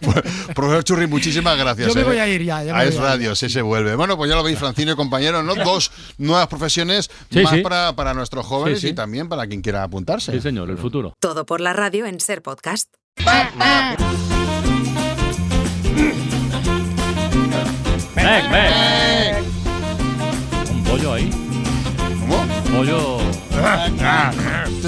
[0.54, 1.88] Profesor Churri, muchísimas gracias.
[1.88, 2.04] Yo me ¿eh?
[2.04, 2.96] voy a ir ya, ya a Es.
[2.96, 3.94] Radio, sí se vuelve.
[3.96, 5.54] Bueno, pues ya lo veis, Francino y compañeros, ¿no?
[5.54, 7.60] Dos nuevas profesiones Sí, más sí.
[7.62, 8.92] Para, para nuestros jóvenes Sí, sí.
[8.92, 10.32] y también para quien quiera apuntarse.
[10.32, 11.14] Sí, señor, el futuro.
[11.20, 12.88] Todo por la radio en Ser Podcast.
[18.14, 19.44] Ven, ven.
[20.70, 21.30] Un pollo ahí.
[22.72, 23.18] Pollo.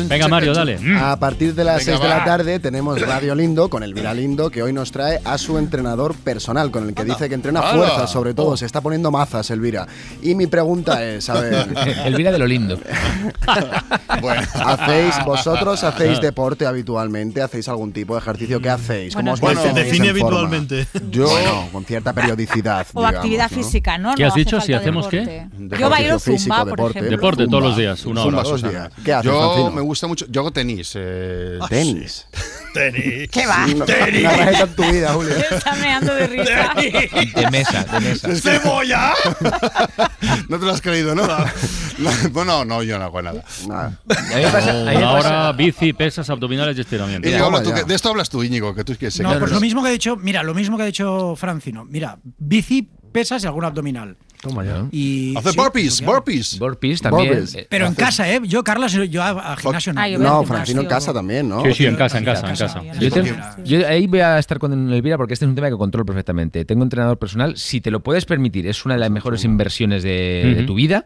[0.09, 0.79] Venga, Mario, dale.
[1.01, 4.51] A partir de las Venga, 6 de la tarde tenemos Radio Lindo con Elvira Lindo
[4.51, 8.07] que hoy nos trae a su entrenador personal con el que dice que entrena fuerza,
[8.07, 9.87] sobre todo se está poniendo mazas Elvira.
[10.23, 11.67] Y mi pregunta es, a ver,
[12.05, 12.79] Elvira de lo lindo.
[14.23, 14.43] Bueno.
[14.55, 16.23] ¿hacéis vosotros hacéis Ah.
[16.23, 17.43] deporte habitualmente?
[17.43, 18.61] ¿Hacéis algún tipo de ejercicio?
[18.61, 19.15] ¿Qué hacéis?
[19.15, 20.39] ¿Cómo os Bueno, mantenéis define en forma?
[20.41, 20.89] habitualmente.
[21.11, 22.87] Yo, bueno, con cierta periodicidad.
[22.95, 23.57] O digamos, actividad ¿no?
[23.57, 24.15] física, ¿no?
[24.15, 24.61] ¿Qué has dicho?
[24.61, 25.21] Si hacemos qué?
[25.53, 25.79] deporte.
[25.79, 26.99] Yo bailo físico, zumba, por deporte.
[26.99, 27.17] ejemplo.
[27.17, 27.81] Deporte todos Zumba.
[27.81, 28.49] días, una Zumba, hora.
[28.49, 28.91] Susana.
[29.05, 29.71] ¿Qué haces, Yo Francino?
[29.73, 30.27] me gusta mucho.
[30.29, 30.93] Yo hago tenis.
[30.97, 32.27] eh, Tenis.
[32.75, 33.29] Tenis.
[33.31, 33.67] ¿Qué va?
[33.67, 35.33] No, no hagas en tu vida, Julio.
[35.51, 36.75] Está meando de risa.
[36.75, 38.35] De mesa, de mesa.
[38.37, 39.13] ¡Cebolla!
[40.49, 41.27] no te lo has creído, ¿no?
[41.27, 43.43] No, bueno, no, yo no hago nada.
[43.67, 43.99] Nada.
[44.09, 46.81] A mí me pasa- a mí me Una pasa- hora, bici, pesas, abdominales y
[47.75, 49.23] que- de esto hablas tú, Íñigo, que tú es que sé.
[49.23, 51.85] no, pues lo mismo que ha dicho, mira, lo mismo que ha dicho Francino.
[51.85, 54.17] Mira, bici, pesas y algún abdominal.
[54.41, 54.87] Toma ya.
[54.93, 56.59] Y, Hace sí, burpees, burpees.
[56.59, 57.29] Burpees también.
[57.29, 57.55] Burpees.
[57.57, 58.41] Eh, Pero en casa, ¿eh?
[58.45, 60.01] Yo, Carlos, yo a, a gimnasio no.
[60.01, 61.63] Ah, yo No, Francino en casa también, ¿no?
[61.65, 62.83] Sí, sí, en casa, en casa, en casa.
[63.65, 66.65] Yo, ahí voy a estar con Elvira porque este es un tema que controlo perfectamente.
[66.65, 70.65] Tengo entrenador personal, si te lo puedes permitir, es una de las mejores inversiones de,
[70.67, 71.05] tu vida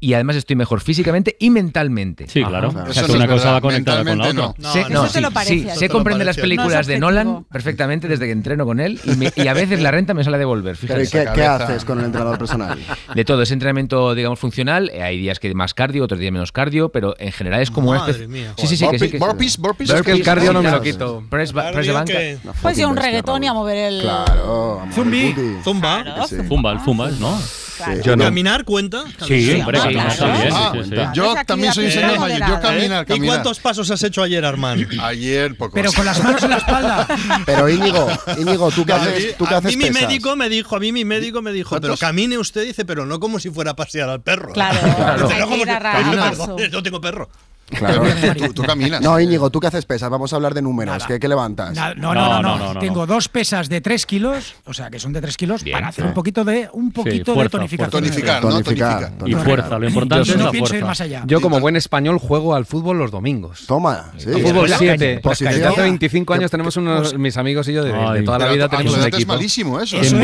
[0.00, 2.28] y además estoy mejor físicamente y mentalmente.
[2.28, 2.70] Sí, claro.
[2.70, 2.90] claro.
[2.90, 4.54] O sea, que una cosa va conectada con la otra.
[4.56, 4.72] no.
[4.72, 6.98] sé, No, eso te lo parece, sí, sé comprender las películas de.
[7.00, 10.22] Nolan perfectamente desde que entreno con él y, me- y a veces la renta me
[10.22, 10.76] sale a devolver.
[10.86, 11.32] Pero ¿y Fíjate.
[11.34, 12.67] qué, haces con el entrenador personal?
[13.14, 14.90] De todo, es entrenamiento, digamos, funcional.
[14.92, 17.90] eh, Hay días que más cardio, otros días menos cardio, pero en general es como
[17.90, 18.28] una Madre especie.
[18.28, 18.52] mía.
[18.56, 18.88] Sí, sí, sí.
[18.88, 19.18] que sí, que.
[19.18, 20.94] Burpees, burpees, Es que el cardio no me lo Burpees.
[20.96, 21.22] quito.
[21.30, 22.12] Press, ba- press de banca.
[22.12, 24.00] que- Una Pues yo un reggaetón y a mover el.
[24.02, 24.82] Claro.
[24.92, 25.34] Zumbi.
[25.64, 26.26] Zumba.
[26.28, 26.36] Sí.
[26.48, 27.38] Fumbal, fumbal, ¿no?
[27.78, 28.02] Claro.
[28.02, 28.24] Yo no.
[28.24, 29.04] ¿Caminar cuenta?
[29.26, 29.82] Sí, hombre, claro.
[29.84, 30.52] caminar también.
[30.52, 31.02] Ah, sí, sí, sí.
[31.14, 32.38] Yo también soy señor física mayor.
[32.40, 32.60] Yo moderada.
[32.74, 33.28] caminar, ¿Y caminar.
[33.28, 34.86] cuántos pasos has hecho ayer, Armand?
[35.00, 35.74] Ayer, pocos.
[35.74, 37.06] Pero con las manos en la espalda.
[37.46, 40.02] Pero Íñigo, Íñigo, ¿tú qué A mí, haces, tú qué a haces mí mi pesas?
[40.08, 42.00] médico me dijo, a mí mi médico me dijo, pero ¿Cuántos?
[42.00, 44.52] camine usted, dice, pero no como si fuera a pasear al perro.
[44.52, 44.78] Claro,
[45.22, 47.28] Dice, hay "No como si- a a no tengo perro.
[47.70, 48.02] Claro.
[48.36, 49.00] tú, tú caminas.
[49.00, 50.08] No, Íñigo, ¿tú qué haces pesas?
[50.10, 51.04] Vamos a hablar de números.
[51.06, 51.74] ¿Qué, qué levantas?
[51.74, 54.54] Na- No, no, No, no, no, no, no, no, Tengo dos pesas de 3 kilos,
[54.64, 56.08] o sea, que son de 3 kilos, Bien, para hacer sí.
[56.08, 57.90] un poquito de un poquito de fuerza, tonificación.
[57.90, 58.50] Tonificar, ¿no?
[58.50, 59.10] Tonificar.
[59.18, 59.28] Tonificar.
[59.28, 60.86] Y fuerza, lo importante Y es no la pienso ir fuerza.
[60.86, 61.22] más allá.
[61.26, 63.64] Yo, como buen español, juego al fútbol los domingos.
[63.66, 64.28] Toma, sí.
[64.28, 65.20] Al fútbol Pues, 7.
[65.22, 65.52] Posición.
[65.54, 68.68] Desde hace 25 años ¿Qué- tenemos unos, mis amigos y yo de, toda la vida
[68.68, 69.32] tenemos un edad es equipo.
[69.34, 69.96] malísimo eso.
[70.00, 70.12] Es.
[70.12, 70.22] Por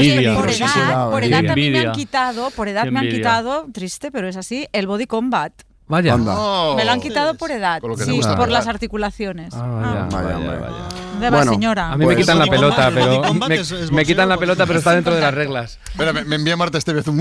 [0.51, 4.37] edad, por edad también me han quitado, por edad me han quitado, triste, pero es
[4.37, 5.53] así, el body combat.
[5.87, 6.15] Vaya.
[6.15, 6.35] Anda.
[6.39, 6.75] Oh.
[6.77, 9.53] Me lo han quitado por edad, sí, por las articulaciones.
[9.55, 10.39] Ah, vaya, Ah.
[10.41, 11.14] Vaya.
[11.15, 11.15] Vaya.
[11.15, 11.89] ¿Dónde va, señora?
[11.93, 14.67] A mí me Pues- quitan la pelota, pero me, es- es quitan la body pelota,
[14.67, 15.79] pero está dentro de las reglas.
[15.91, 17.21] Espera, me, me envía Marta Estevez un,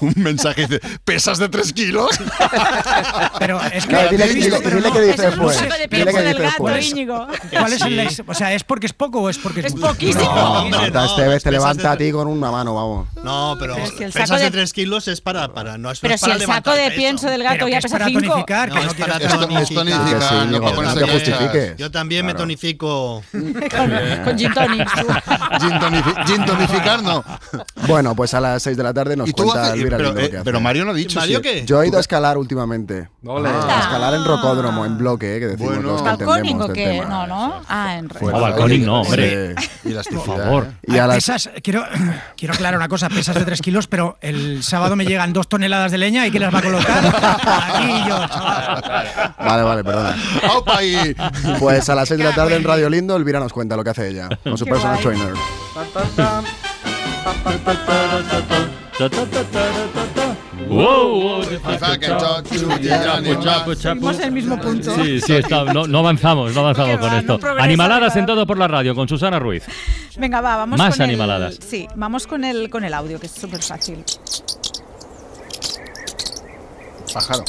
[0.00, 2.10] un mensaje y dice, ¿pesas de 3 kilos?
[3.38, 3.88] Pero es que.
[3.90, 5.56] Claro, dile- he visto, dile- pero dile no, dice es después.
[5.56, 6.86] Dile saco de qué pienso dice del gato, después.
[6.90, 7.26] Íñigo.
[7.50, 9.86] ¿Cuál es el ex- O sea, ¿es porque es poco o es porque es, mucho?
[9.88, 10.24] poquísimo.
[10.24, 13.08] No, hombre, Marta no, Estevez te levanta a ti con una mano, vamos.
[13.22, 16.00] No, pero, es que pesas saco de de- 3 kilos es para, para no es,
[16.00, 18.20] Pero es si el saco de pienso del gato ya que es pesa para 5.
[18.20, 19.42] tonificar, No, que es no para tonificar.
[21.52, 21.74] Que.
[21.78, 23.22] Yo también me tonifico.
[24.24, 24.92] Con gin tonics.
[24.94, 25.06] tú.
[25.60, 27.24] Gin, tonifi- gin tonificar, no.
[27.86, 30.08] Bueno, pues a las 6 de la tarde nos ¿Y tú cuenta haces- Elvira pero,
[30.10, 30.44] Lindo lo eh, que hace.
[30.44, 31.64] pero Mario no ha dicho ¿Mario si- qué?
[31.64, 33.08] Yo he ido a escalar últimamente.
[33.24, 33.48] Ole.
[33.48, 35.88] A escalar en rocódromo, en bloque, eh, que decimos Bueno.
[35.92, 37.00] los que ¿Balconing entendemos o del qué?
[37.00, 37.08] tema.
[37.08, 37.62] No, no.
[37.68, 38.38] Ah, en Fuera.
[38.38, 39.54] No, balconing no, hombre.
[39.56, 39.68] Sí.
[39.84, 40.64] Y elasticidad, Por favor.
[40.64, 40.92] ¿eh?
[40.94, 41.84] Y a las Pesas, quiero,
[42.36, 45.92] quiero aclarar una cosa, pesas de 3 kilos, pero el sábado me llegan dos toneladas
[45.92, 47.04] de leña y ¿quién las va a colocar?
[47.74, 49.34] Aquí yo, chaval.
[49.38, 50.16] Vale, vale, perdona.
[50.50, 51.14] ¡Aupa ahí!
[51.58, 53.90] Pues a las 6 de la tarde en Radio Lindo, Elvira nos cuenta lo que
[53.90, 55.16] hace ella con su personal guay.
[55.16, 55.34] trainer.
[63.76, 64.94] Seguimos en el mismo punto.
[64.94, 67.38] Sí, sí, está, no, no avanzamos, no avanzamos con va, esto.
[67.38, 69.64] no Animaladas en todo por la radio con Susana Ruiz.
[70.18, 71.58] Venga, va, vamos Más con el- animaladas.
[71.66, 74.04] sí, vamos con el, con el audio, que es súper fácil.
[77.12, 77.44] Pájaro.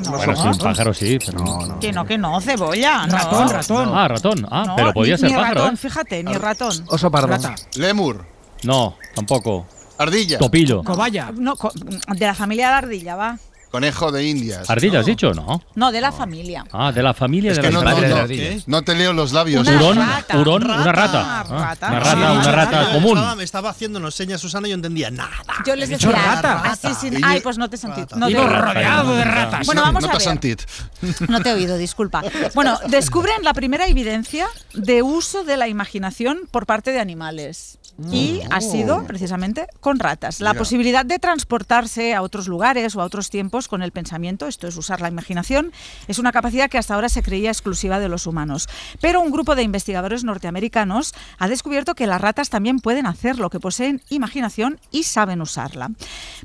[0.00, 1.80] No, Bueno, no, sí, un pájaro sí, pero no.
[1.80, 3.06] Que no, que no, cebolla.
[3.06, 3.16] no.
[3.16, 3.90] Ratón, ratón.
[3.94, 4.46] Ah, ratón.
[4.50, 5.76] Ah, No, pero podía ser ni pájaro, ratón, ¿eh?
[5.78, 6.84] fíjate, ni ratón.
[6.88, 7.28] Oso pardo.
[7.28, 7.54] Rata.
[7.76, 8.24] Lemur.
[8.62, 9.66] No, tampoco.
[9.98, 10.38] Ardilla.
[10.38, 10.82] Topillo.
[10.84, 11.30] Cobaya.
[11.34, 13.38] No, co- de la familia de la ardilla, va.
[13.70, 14.70] Conejo de Indias.
[14.70, 15.34] ¿Ardilla has dicho?
[15.34, 15.60] No.
[15.74, 16.64] No, de la familia.
[16.72, 18.10] Ah, de la familia Es de que las no, no, ardillas.
[18.16, 18.62] no, ardilla.
[18.66, 19.66] no te leo los labios.
[19.66, 20.38] Una Hurón, rata.
[20.38, 21.20] hurón, una rata.
[21.20, 21.88] Una Ah, rata.
[21.88, 22.82] Una rata, una una rata.
[22.86, 23.18] Yo común.
[23.18, 25.36] Estaba, me estaba haciendo unos señas Susana y yo entendía nada.
[25.66, 26.62] Yo les decía rata.
[26.64, 27.18] así sin.
[27.18, 28.02] Y- Ay, pues no te sentí.
[28.16, 29.66] No te rodeado de ratas.
[29.66, 30.22] Bueno, vamos no a ver.
[30.22, 30.62] sentit.
[31.28, 32.22] No te he oído, disculpa.
[32.54, 37.78] Bueno, descubren la primera evidencia de uso de la imaginación por parte de animales.
[38.12, 40.40] Y ha sido precisamente con ratas.
[40.40, 40.58] La Mira.
[40.58, 44.76] posibilidad de transportarse a otros lugares o a otros tiempos con el pensamiento, esto es
[44.76, 45.72] usar la imaginación,
[46.06, 48.68] es una capacidad que hasta ahora se creía exclusiva de los humanos.
[49.00, 53.60] Pero un grupo de investigadores norteamericanos ha descubierto que las ratas también pueden hacerlo, que
[53.60, 55.90] poseen imaginación y saben usarla.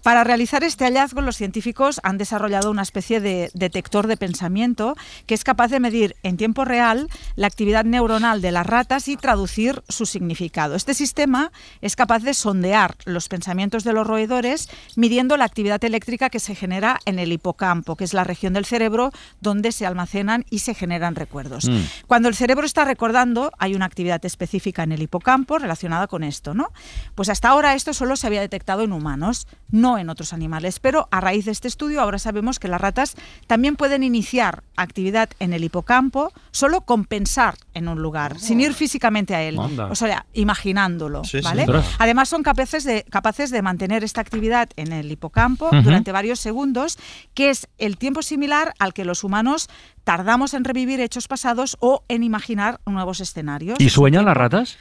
[0.04, 5.34] Para realizar este hallazgo, los científicos han desarrollado una especie de detector de pensamiento que
[5.34, 9.84] es capaz de medir en tiempo real la actividad neuronal de las ratas y traducir
[9.90, 10.76] su significado.
[10.76, 11.41] Este sistema
[11.82, 16.56] es capaz de sondear los pensamientos de los roedores midiendo la actividad eléctrica que se
[16.56, 20.74] genera en el hipocampo, que es la región del cerebro donde se almacenan y se
[20.74, 21.70] generan recuerdos.
[21.70, 21.82] Mm.
[22.08, 26.54] Cuando el cerebro está recordando, hay una actividad específica en el hipocampo relacionada con esto,
[26.54, 26.70] ¿no?
[27.16, 31.08] Pues hasta ahora esto solo se había detectado en humanos, no en otros animales, pero
[31.12, 33.16] a raíz de este estudio ahora sabemos que las ratas
[33.48, 38.74] también pueden iniciar actividad en el hipocampo solo con pensar en un lugar, sin ir
[38.74, 41.44] físicamente a él, o sea, imaginándolo, Sí, sí.
[41.44, 41.62] ¿vale?
[41.64, 41.96] Ostras.
[42.00, 46.98] Además son capaces de, capaces de mantener esta actividad en el hipocampo durante varios segundos,
[47.34, 49.70] que es el tiempo similar al que los humanos
[50.04, 53.80] tardamos en revivir hechos pasados o en imaginar nuevos escenarios.
[53.80, 54.78] ¿Y sueñan las ratas?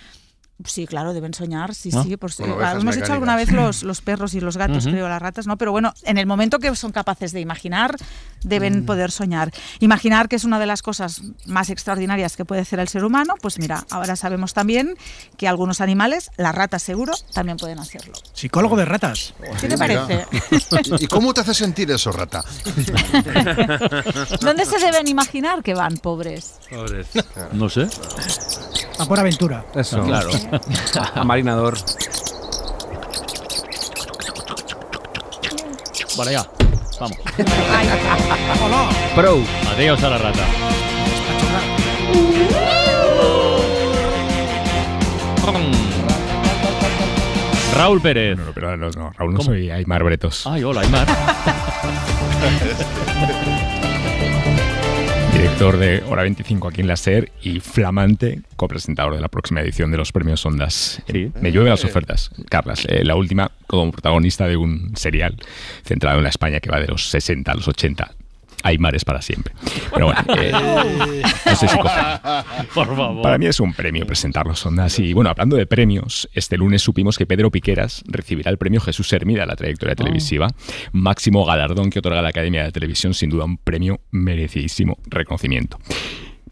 [0.64, 2.02] Sí, claro, deben soñar, sí, ¿No?
[2.04, 2.16] sí.
[2.16, 5.20] Por, Bueno, eh, hemos hecho alguna vez los, los perros y los gatos, creo, las
[5.22, 5.56] ratas, ¿no?
[5.56, 7.96] Pero bueno, en el momento que son capaces de imaginar,
[8.44, 8.48] Mm.
[8.48, 9.52] deben poder soñar.
[9.80, 13.34] Imaginar, que es una de las cosas más extraordinarias que puede hacer el ser humano,
[13.40, 14.94] pues mira, ahora sabemos también
[15.36, 18.14] que algunos animales, las ratas seguro, también pueden hacerlo.
[18.32, 19.34] Psicólogo de ratas.
[19.60, 20.26] ¿Qué te parece?
[21.00, 22.42] ¿Y cómo te hace sentir eso, rata?
[24.40, 26.54] ¿Dónde se deben imaginar que van, pobres?
[27.52, 27.88] No sé.
[29.00, 29.64] A por aventura.
[29.74, 30.02] Eso.
[30.02, 30.28] Claro.
[31.14, 31.78] A marinador.
[36.16, 36.46] Para allá.
[37.00, 37.16] Vamos.
[38.62, 38.88] Hola.
[39.14, 39.38] Pro.
[39.74, 40.44] Adiós a la rata.
[47.74, 48.36] Raúl Pérez.
[48.36, 49.42] No, pero no, no, Raúl, no ¿Cómo?
[49.42, 50.46] soy Aymar Bretos.
[50.46, 51.06] Ay, hola, Aymar.
[55.60, 59.90] Director de Hora 25 aquí en la SER y flamante copresentador de la próxima edición
[59.90, 61.02] de los premios Ondas.
[61.06, 61.30] Sí.
[61.38, 62.86] Me llueven las ofertas, Carlas.
[62.88, 65.36] Eh, la última como protagonista de un serial
[65.84, 68.10] centrado en la España que va de los 60 a los 80.
[68.62, 69.54] Aymar es para siempre.
[69.92, 70.52] Pero bueno, eh,
[71.46, 72.00] no sé si coge.
[72.74, 73.22] Por favor.
[73.22, 74.98] Para mí es un premio presentar los Ondas.
[74.98, 79.12] Y bueno, hablando de premios, este lunes supimos que Pedro Piqueras recibirá el premio Jesús
[79.12, 80.48] Hermida a la trayectoria televisiva,
[80.92, 85.78] máximo galardón que otorga la Academia de Televisión, sin duda un premio merecidísimo reconocimiento.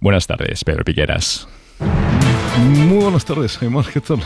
[0.00, 1.48] Buenas tardes, Pedro Piqueras.
[2.58, 4.20] Muy buenas tardes, Aymar, ¿qué tal?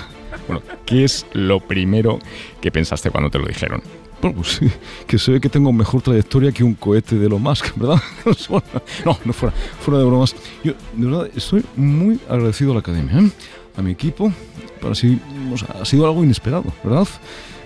[0.46, 2.18] Bueno, ¿qué es lo primero
[2.60, 3.82] que pensaste cuando te lo dijeron?
[4.22, 4.70] Bueno, pues sí,
[5.06, 8.00] que se ve que tengo mejor trayectoria que un cohete de Elon Musk, ¿verdad?
[9.04, 10.36] no, no fuera, fuera de bromas.
[10.62, 13.30] Yo, de verdad, estoy muy agradecido a la academia, ¿eh?
[13.76, 14.32] a mi equipo,
[14.80, 15.18] para si,
[15.52, 17.08] o sea, ha sido algo inesperado, ¿verdad?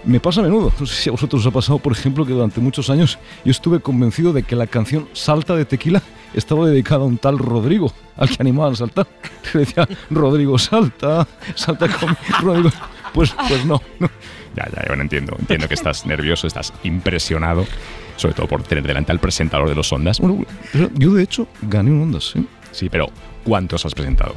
[0.04, 0.72] Me pasa a menudo.
[0.80, 3.50] No sé si a vosotros os ha pasado, por ejemplo, que durante muchos años yo
[3.50, 7.92] estuve convencido de que la canción Salta de Tequila estaba dedicada a un tal Rodrigo,
[8.16, 9.06] al que animaban a saltar.
[9.52, 12.70] Le decía, Rodrigo, salta, salta con Rodrigo.
[13.14, 14.10] Pues, pues no, no.
[14.56, 15.36] Ya, ya, bueno, entiendo.
[15.38, 17.66] Entiendo que estás nervioso, estás impresionado,
[18.16, 20.18] sobre todo por tener delante al presentador de los Ondas.
[20.20, 20.44] Bueno,
[20.94, 22.42] yo de hecho gané un Ondas, ¿eh?
[22.72, 23.06] Sí, pero
[23.44, 24.34] ¿cuántos has presentado?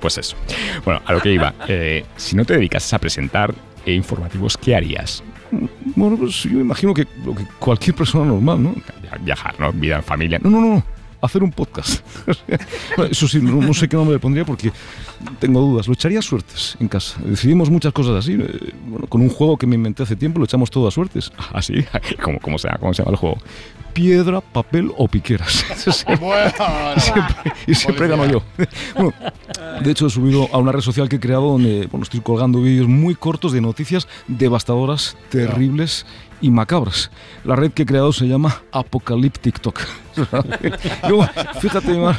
[0.00, 0.36] Pues eso.
[0.84, 1.54] Bueno, a lo que iba.
[1.66, 3.54] Eh, si no te dedicas a presentar
[3.86, 5.22] eh, informativos, ¿qué harías?
[5.96, 8.74] Bueno, pues yo imagino que lo que cualquier persona normal, ¿no?
[9.20, 9.72] Viajar, ¿no?
[9.72, 10.38] Vida en familia.
[10.42, 10.84] No, no, no.
[11.24, 12.00] Hacer un podcast.
[12.96, 14.70] Bueno, Eso sí, no, no sé qué nombre le pondría porque
[15.40, 15.86] tengo dudas.
[15.88, 17.18] Lo echaría a suertes en casa.
[17.24, 18.34] Decidimos muchas cosas así.
[18.34, 21.32] eh, Bueno, con un juego que me inventé hace tiempo lo echamos todo a suertes.
[21.52, 21.74] ¿Ah, sí?
[22.22, 23.38] ¿Cómo, cómo, se llama, ¿Cómo se llama el juego?
[23.94, 25.64] Piedra, papel o piqueras.
[25.76, 28.42] Siempre- y siempre gano yo.
[28.96, 29.12] Bueno,
[29.82, 32.60] de hecho, he subido a una red social que he creado donde bueno, estoy colgando
[32.60, 36.06] vídeos muy cortos de noticias devastadoras, terribles
[36.44, 37.10] y macabras.
[37.44, 39.80] La red que he creado se llama Apocalyptic Talk.
[41.08, 41.26] Yo,
[41.58, 42.16] fíjate, Mar,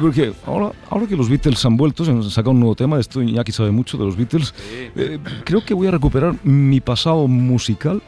[0.00, 3.20] porque ahora, ahora que los Beatles han vuelto, se han sacado un nuevo tema, esto
[3.22, 4.54] Iñaki sabe mucho de los Beatles,
[4.96, 8.00] eh, creo que voy a recuperar mi pasado musical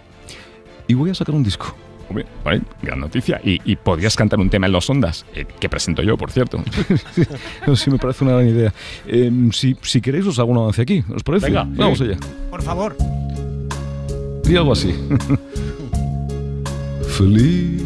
[0.89, 1.77] y voy a sacar un disco.
[2.09, 3.41] Hombre, vale, gran noticia.
[3.45, 6.63] Y, y podrías cantar un tema en los Ondas, eh, que presento yo, por cierto.
[7.67, 8.73] No, sí, me parece una gran idea.
[9.07, 11.05] Eh, si, si queréis, os hago un avance aquí.
[11.15, 11.47] ¿Os parece?
[11.47, 11.65] Venga.
[11.69, 12.17] Vamos allá.
[12.51, 12.97] Por favor.
[14.51, 14.93] Y algo así.
[17.17, 17.81] Feliz,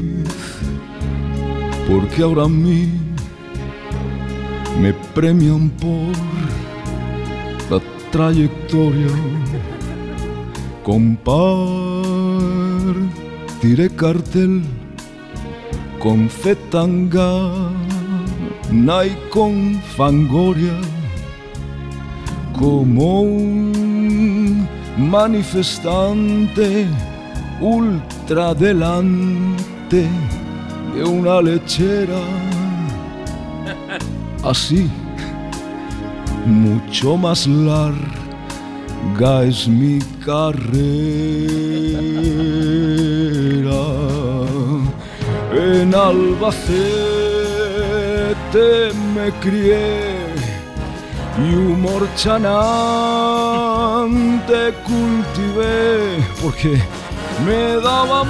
[1.87, 2.88] porque ahora a mí
[4.81, 6.14] me premian por
[7.70, 9.09] la trayectoria.
[10.83, 11.11] Compartiré
[13.94, 14.62] cartel
[15.98, 17.68] con Zetangana
[19.05, 20.81] y con Fangoria
[22.59, 23.93] como un
[24.96, 26.87] manifestante
[27.61, 30.09] ultra delante
[30.94, 32.20] de una lechera.
[34.44, 34.90] Así,
[36.46, 40.74] mucho más larga es mi carrera.
[45.52, 46.85] En Albacete
[49.14, 50.13] me crié
[51.38, 52.75] y humor chanante
[54.85, 56.81] cultivé porque
[57.44, 58.29] me daban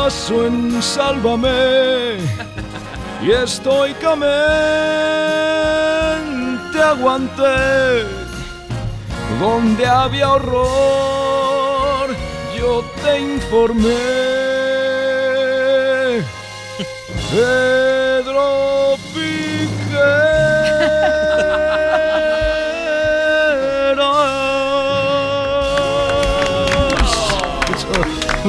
[0.00, 2.16] paso en Sálvame.
[3.22, 4.30] Y estoicamente
[6.82, 8.04] aguanté
[9.38, 12.08] donde había horror
[12.58, 13.96] yo te informé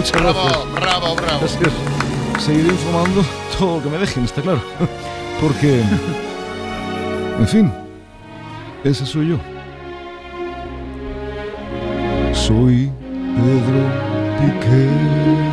[0.02, 0.72] Muchas Bravo, gracias.
[0.74, 1.40] bravo, bravo.
[1.42, 1.74] Gracias.
[2.44, 3.24] Seguiré informando
[3.60, 4.60] todo lo que me dejen, está claro.
[5.40, 5.84] Porque,
[7.40, 7.72] en fin,
[8.84, 9.38] ese soy yo.
[12.34, 12.92] Soy
[13.36, 13.84] Pedro
[14.40, 15.51] Piqueras.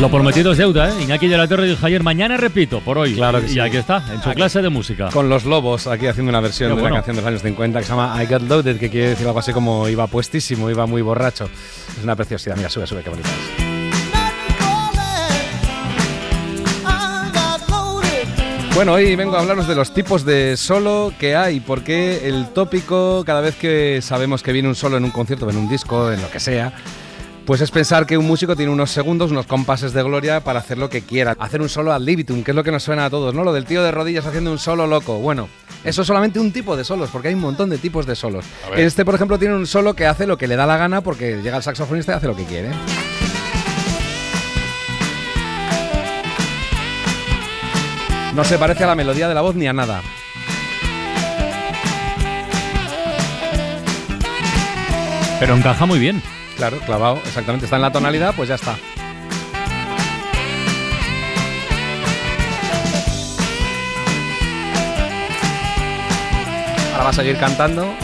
[0.00, 1.02] Lo prometido es deuda, ¿eh?
[1.02, 3.14] Iñaki de la Torre dijo ayer, mañana repito, por hoy.
[3.14, 3.58] Claro que y sí.
[3.60, 4.36] aquí está, en su Aquí.
[4.36, 5.08] clase de música.
[5.10, 6.94] Con los lobos, aquí haciendo una versión de bueno.
[6.94, 9.26] una canción de los años 50 que se llama I Got Loaded, que quiere decir
[9.26, 11.46] algo así como iba puestísimo, iba muy borracho.
[11.98, 12.56] Es una preciosidad.
[12.56, 13.68] Mira, sube, sube, qué bonita es.
[18.74, 23.24] Bueno, hoy vengo a hablaros de los tipos de solo que hay, porque el tópico,
[23.26, 26.22] cada vez que sabemos que viene un solo en un concierto, en un disco, en
[26.22, 26.72] lo que sea,
[27.48, 30.76] pues es pensar que un músico tiene unos segundos, unos compases de gloria para hacer
[30.76, 31.34] lo que quiera.
[31.38, 33.42] Hacer un solo ad libitum, que es lo que nos suena a todos, ¿no?
[33.42, 35.18] Lo del tío de rodillas haciendo un solo loco.
[35.18, 35.48] Bueno,
[35.82, 38.44] eso es solamente un tipo de solos, porque hay un montón de tipos de solos.
[38.76, 41.40] Este, por ejemplo, tiene un solo que hace lo que le da la gana porque
[41.42, 42.68] llega el saxofonista y hace lo que quiere.
[48.34, 50.02] No se parece a la melodía de la voz ni a nada.
[55.40, 56.22] Pero encaja muy bien.
[56.58, 57.66] Claro, clavado, exactamente.
[57.66, 58.76] Está en la tonalidad, pues ya está.
[66.92, 67.94] Ahora va a seguir cantando.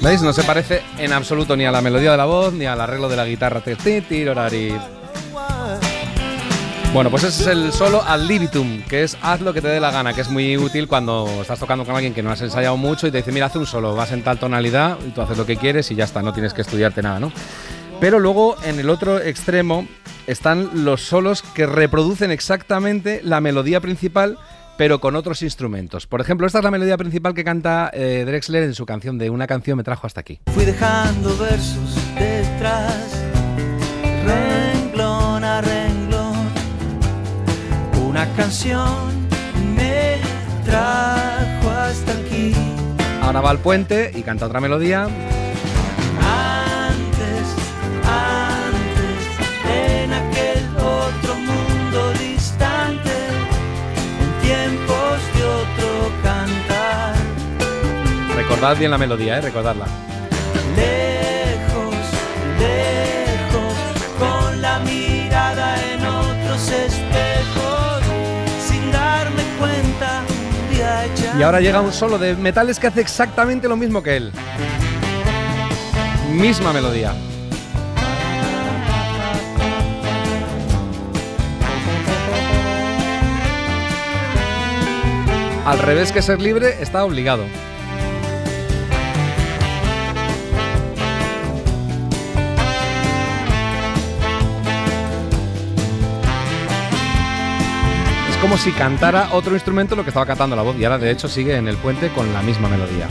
[0.00, 0.22] ¿Veis?
[0.22, 3.08] No se parece en absoluto ni a la melodía de la voz ni al arreglo
[3.08, 3.62] de la guitarra.
[6.92, 9.80] Bueno, pues ese es el solo ad libitum, que es haz lo que te dé
[9.80, 12.76] la gana, que es muy útil cuando estás tocando con alguien que no has ensayado
[12.76, 15.38] mucho y te dice, mira, haz un solo, vas en tal tonalidad y tú haces
[15.38, 17.32] lo que quieres y ya está, no tienes que estudiarte nada, ¿no?
[17.98, 19.86] Pero luego en el otro extremo
[20.26, 24.38] están los solos que reproducen exactamente la melodía principal,
[24.76, 26.06] pero con otros instrumentos.
[26.06, 29.30] Por ejemplo, esta es la melodía principal que canta eh, Drexler en su canción de
[29.30, 30.40] Una canción me trajo hasta aquí.
[30.52, 33.21] Fui dejando versos detrás,
[38.12, 39.26] Una canción
[39.74, 40.18] me
[40.66, 42.54] trajo hasta aquí.
[43.22, 45.04] Ahora va al puente y canta otra melodía.
[46.20, 47.46] Antes,
[48.04, 49.16] antes,
[49.66, 53.16] en aquel otro mundo distante,
[54.20, 57.14] en tiempos de otro cantar.
[58.36, 59.40] Recordad bien la melodía, ¿eh?
[59.40, 59.86] Recordadla.
[60.76, 61.96] Lejos,
[62.60, 63.74] lejos,
[64.18, 66.60] con la mirada en otros
[71.38, 74.32] Y ahora llega un solo de metales que hace exactamente lo mismo que él.
[76.32, 77.12] Misma melodía.
[85.64, 87.44] Al revés que ser libre, está obligado.
[98.42, 101.28] Como si cantara otro instrumento lo que estaba cantando la voz y ahora de hecho
[101.28, 103.06] sigue en el puente con la misma melodía.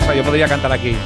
[0.00, 0.96] O sea, yo podría cantar aquí.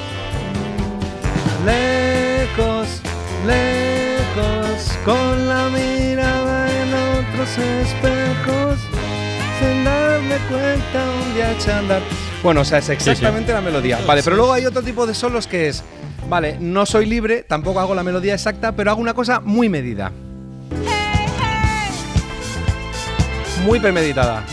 [1.64, 3.00] Lejos,
[3.46, 8.87] lejos, con la mirada en otros espejos,
[9.84, 11.48] darme cuenta un día.
[12.42, 13.98] Bueno, o sea, es exactamente la melodía.
[14.06, 15.82] Vale, pero luego hay otro tipo de solos que es,
[16.28, 20.12] vale, no soy libre, tampoco hago la melodía exacta, pero hago una cosa muy medida.
[23.64, 24.44] Muy premeditada.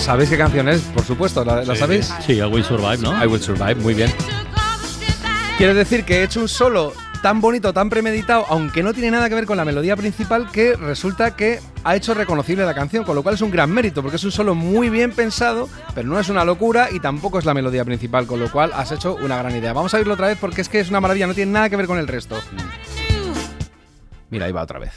[0.00, 0.82] ¿Sabéis qué canción es?
[0.82, 1.80] Por supuesto, ¿la, la Sí.
[1.80, 2.12] sabéis?
[2.26, 3.24] Sí, I Will Survive, ¿no?
[3.24, 4.10] I Will Survive, muy bien.
[5.56, 6.92] Quiere decir que he hecho un solo
[7.22, 10.74] tan bonito, tan premeditado, aunque no tiene nada que ver con la melodía principal, que
[10.74, 14.16] resulta que ha hecho reconocible la canción, con lo cual es un gran mérito, porque
[14.16, 17.54] es un solo muy bien pensado, pero no es una locura y tampoco es la
[17.54, 19.72] melodía principal, con lo cual has hecho una gran idea.
[19.72, 21.76] Vamos a oírlo otra vez porque es que es una maravilla, no tiene nada que
[21.76, 22.36] ver con el resto.
[24.28, 24.92] Mira, ahí va otra vez.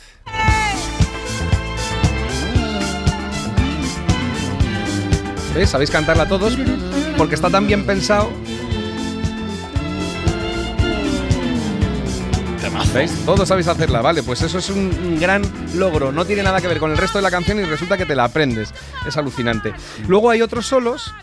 [5.65, 6.57] Sabéis cantarla todos
[7.17, 8.31] porque está tan bien pensado.
[12.93, 13.11] ¿Veis?
[13.25, 15.43] Todos sabéis hacerla, vale, pues eso es un gran
[15.75, 16.11] logro.
[16.11, 18.15] No tiene nada que ver con el resto de la canción y resulta que te
[18.15, 18.73] la aprendes.
[19.07, 19.73] Es alucinante.
[20.07, 21.13] Luego hay otros solos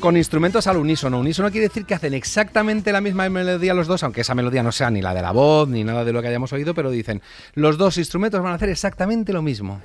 [0.00, 1.18] con instrumentos al unísono.
[1.18, 4.72] Unísono quiere decir que hacen exactamente la misma melodía los dos, aunque esa melodía no
[4.72, 7.22] sea ni la de la voz ni nada de lo que hayamos oído, pero dicen,
[7.54, 9.80] los dos instrumentos van a hacer exactamente lo mismo.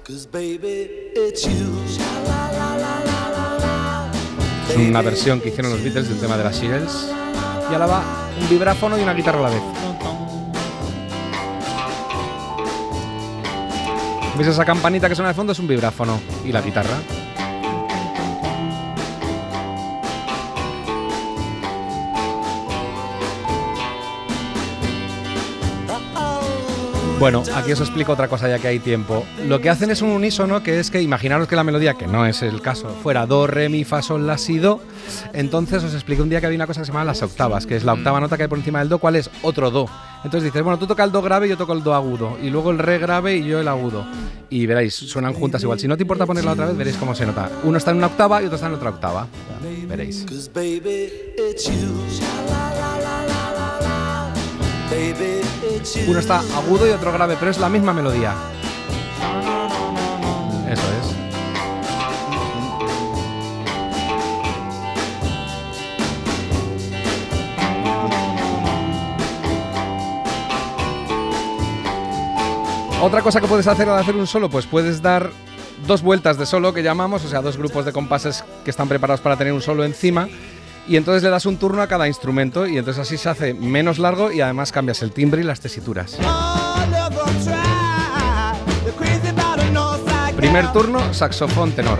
[4.70, 7.09] Es una versión que hicieron los Beatles del tema de las Eagles.
[7.70, 10.12] Y ahora va un vibráfono y una guitarra a la vez.
[14.36, 15.51] ¿Veis esa campanita que suena de fondo?
[15.51, 16.19] Es un vibráfono.
[16.43, 16.97] Y la guitarra.
[27.24, 29.26] Bueno, aquí os explico otra cosa ya que hay tiempo.
[29.47, 32.26] Lo que hacen es un unísono que es que imaginaros que la melodía, que no
[32.26, 34.82] es el caso, fuera do, re, mi, fa, sol, la, si, do.
[35.32, 37.78] Entonces os expliqué un día que había una cosa que se llama las octavas, que
[37.78, 39.30] es la octava nota que hay por encima del do, ¿cuál es?
[39.41, 39.86] Otro do.
[40.26, 42.38] Entonces dices, bueno, tú tocas el do grave y yo toco el do agudo.
[42.43, 44.05] Y luego el re grave y yo el agudo.
[44.49, 45.80] Y veréis, suenan juntas igual.
[45.80, 47.49] Si no te importa ponerla otra vez, veréis cómo se nota.
[47.63, 49.28] Uno está en una octava y otro está en otra octava.
[49.88, 50.26] Veréis.
[56.07, 58.34] Uno está agudo y otro grave, pero es la misma melodía.
[60.69, 61.15] Eso es.
[73.01, 75.31] Otra cosa que puedes hacer al hacer un solo, pues puedes dar
[75.86, 79.19] dos vueltas de solo que llamamos, o sea, dos grupos de compases que están preparados
[79.19, 80.29] para tener un solo encima
[80.88, 83.99] y entonces le das un turno a cada instrumento y entonces así se hace menos
[83.99, 86.17] largo y además cambias el timbre y las tesituras.
[90.36, 91.99] Primer turno, saxofón tenor.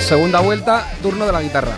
[0.00, 1.76] Segunda vuelta, turno de la guitarra.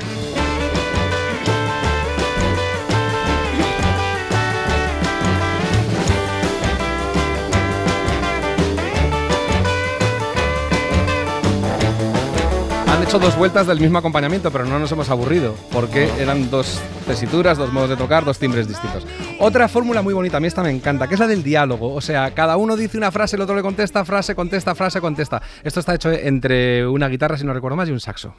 [13.18, 17.72] Dos vueltas del mismo acompañamiento, pero no nos hemos aburrido, porque eran dos tesituras, dos
[17.72, 19.06] modos de tocar, dos timbres distintos.
[19.38, 21.94] Otra fórmula muy bonita, a mí esta me encanta, que es la del diálogo.
[21.94, 25.42] O sea, cada uno dice una frase, el otro le contesta, frase, contesta, frase, contesta.
[25.62, 28.34] Esto está hecho entre una guitarra, si no recuerdo más, y un saxo.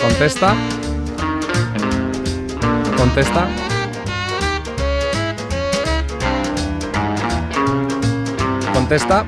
[0.00, 0.81] Contesta.
[3.02, 3.48] Contesta.
[8.72, 9.26] Contesta.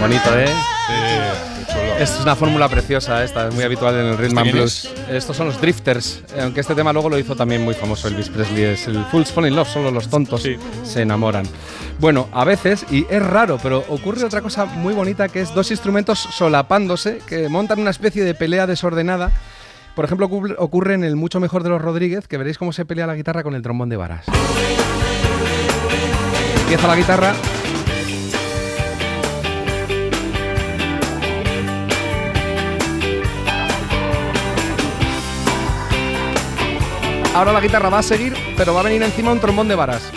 [0.00, 0.71] Bonito, ¿eh?
[2.02, 4.92] Esta es una fórmula preciosa, esta es muy habitual en el rhythm and blues.
[5.08, 8.64] Estos son los Drifters, aunque este tema luego lo hizo también muy famoso Elvis Presley,
[8.64, 10.42] es el Fools Fall in Love, solo los tontos
[10.82, 11.46] se enamoran.
[12.00, 15.70] Bueno, a veces, y es raro, pero ocurre otra cosa muy bonita que es dos
[15.70, 19.30] instrumentos solapándose que montan una especie de pelea desordenada.
[19.94, 20.28] Por ejemplo,
[20.58, 23.44] ocurre en el Mucho Mejor de los Rodríguez, que veréis cómo se pelea la guitarra
[23.44, 24.26] con el trombón de varas.
[26.62, 27.32] Empieza la guitarra,
[37.34, 40.12] Ahora la guitarra va a seguir, pero va a venir encima un trombón de varas.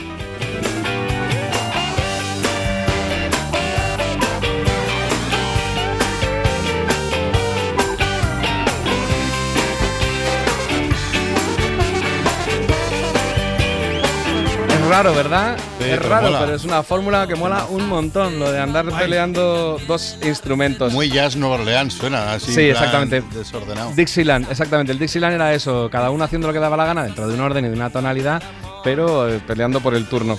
[14.96, 15.58] Raro, ¿verdad?
[15.78, 16.40] Sí, es raro, mola.
[16.40, 20.94] pero es una fórmula que mola un montón, lo de andar peleando dos instrumentos.
[20.94, 22.54] Muy jazz Nueva Orleans suena así.
[22.54, 23.22] Sí, exactamente.
[23.34, 23.92] Desordenado.
[23.94, 24.94] Dixieland, exactamente.
[24.94, 27.42] El Dixieland era eso, cada uno haciendo lo que daba la gana dentro de un
[27.42, 28.42] orden y de una tonalidad,
[28.86, 30.38] pero eh, peleando por el turno.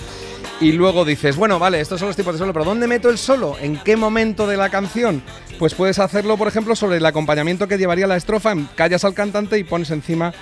[0.59, 3.19] Y luego dices, bueno, vale, estos son los tipos de solo, pero ¿dónde meto el
[3.19, 3.55] solo?
[3.61, 5.21] ¿En qué momento de la canción?
[5.59, 9.59] Pues puedes hacerlo, por ejemplo, sobre el acompañamiento que llevaría la estrofa, callas al cantante
[9.59, 10.33] y pones encima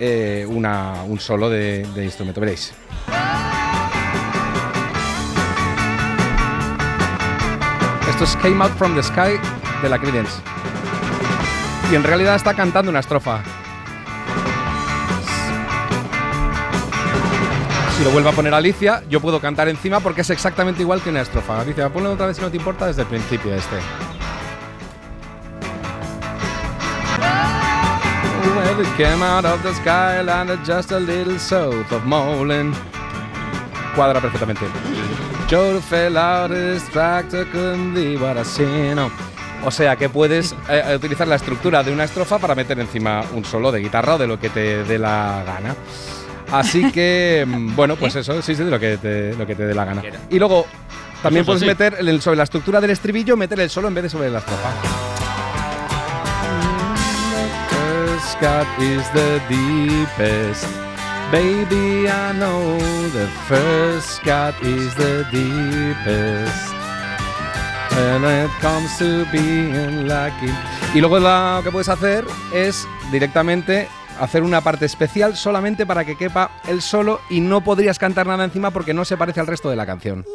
[0.00, 2.40] eh, una- un solo de, de instrumento.
[2.40, 2.72] Veréis.
[8.22, 9.36] Es Came Out from the Sky
[9.82, 10.30] de la Creedence.
[11.90, 13.42] Y en realidad está cantando una estrofa.
[17.96, 21.10] Si lo vuelvo a poner Alicia, yo puedo cantar encima porque es exactamente igual que
[21.10, 21.60] una estrofa.
[21.60, 23.76] Alicia, ponlo otra vez si no te importa desde el principio este.
[28.96, 32.02] Came out of the sky, landed just a little south of.
[33.96, 34.66] Cuadra perfectamente.
[35.52, 38.94] Joe fell out his tractor, couldn't be what I seen.
[38.94, 39.10] No.
[39.66, 43.22] O sea que puedes eh, eh, utilizar la estructura de una estrofa para meter encima
[43.34, 45.76] un solo de guitarra o de lo que te dé la gana.
[46.50, 49.66] Así que, mm, bueno, pues eso, sí, sí, de lo que te, lo que te
[49.66, 50.02] dé la gana.
[50.30, 50.64] Y luego
[51.22, 54.08] también puedes meter el- sobre la estructura del estribillo, meter el solo en vez de
[54.08, 54.70] sobre la estrofa.
[58.80, 60.91] Is the deepest.
[61.32, 62.76] Baby, I know
[63.08, 66.74] the first cut is the deepest.
[67.96, 70.52] And it comes to being lucky.
[70.94, 73.88] Y luego lo que puedes hacer es directamente
[74.20, 78.44] hacer una parte especial solamente para que quepa el solo y no podrías cantar nada
[78.44, 80.26] encima porque no se parece al resto de la canción.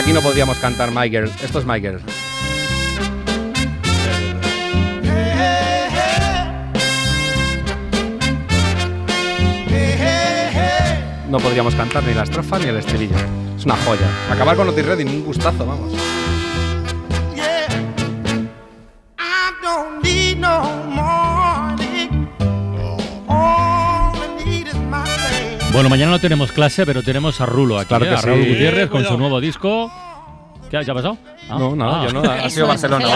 [0.00, 1.30] Aquí no podríamos cantar My Girl.
[1.42, 2.00] Esto es My Girl.
[11.28, 13.14] No podríamos cantar ni la estrofa ni el estribillo.
[13.58, 14.08] Es una joya.
[14.30, 15.92] Acabar con Otis Redding, un gustazo, vamos.
[25.80, 28.08] Bueno, mañana no tenemos clase, pero tenemos a Rulo aquí, Claro ¿eh?
[28.10, 28.48] que a Raúl sí.
[28.50, 29.14] Gutiérrez con Cuidado.
[29.14, 29.90] su nuevo disco.
[30.70, 31.16] ¿Qué ha, pasado?
[31.48, 31.56] Ah.
[31.58, 32.06] No, nada, Ah.
[32.06, 32.30] yo no.
[32.30, 33.06] Ha sido Barcelona.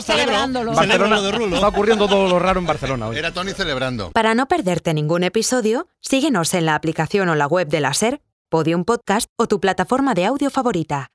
[0.00, 1.56] Celebro de Rulo.
[1.56, 3.16] Está ocurriendo todo lo raro en Barcelona hoy.
[3.18, 4.12] Era Tony celebrando.
[4.12, 8.20] Para no perderte ningún episodio, síguenos en la aplicación o la web de la SER,
[8.48, 11.10] Podium Podcast o tu plataforma de audio favorita.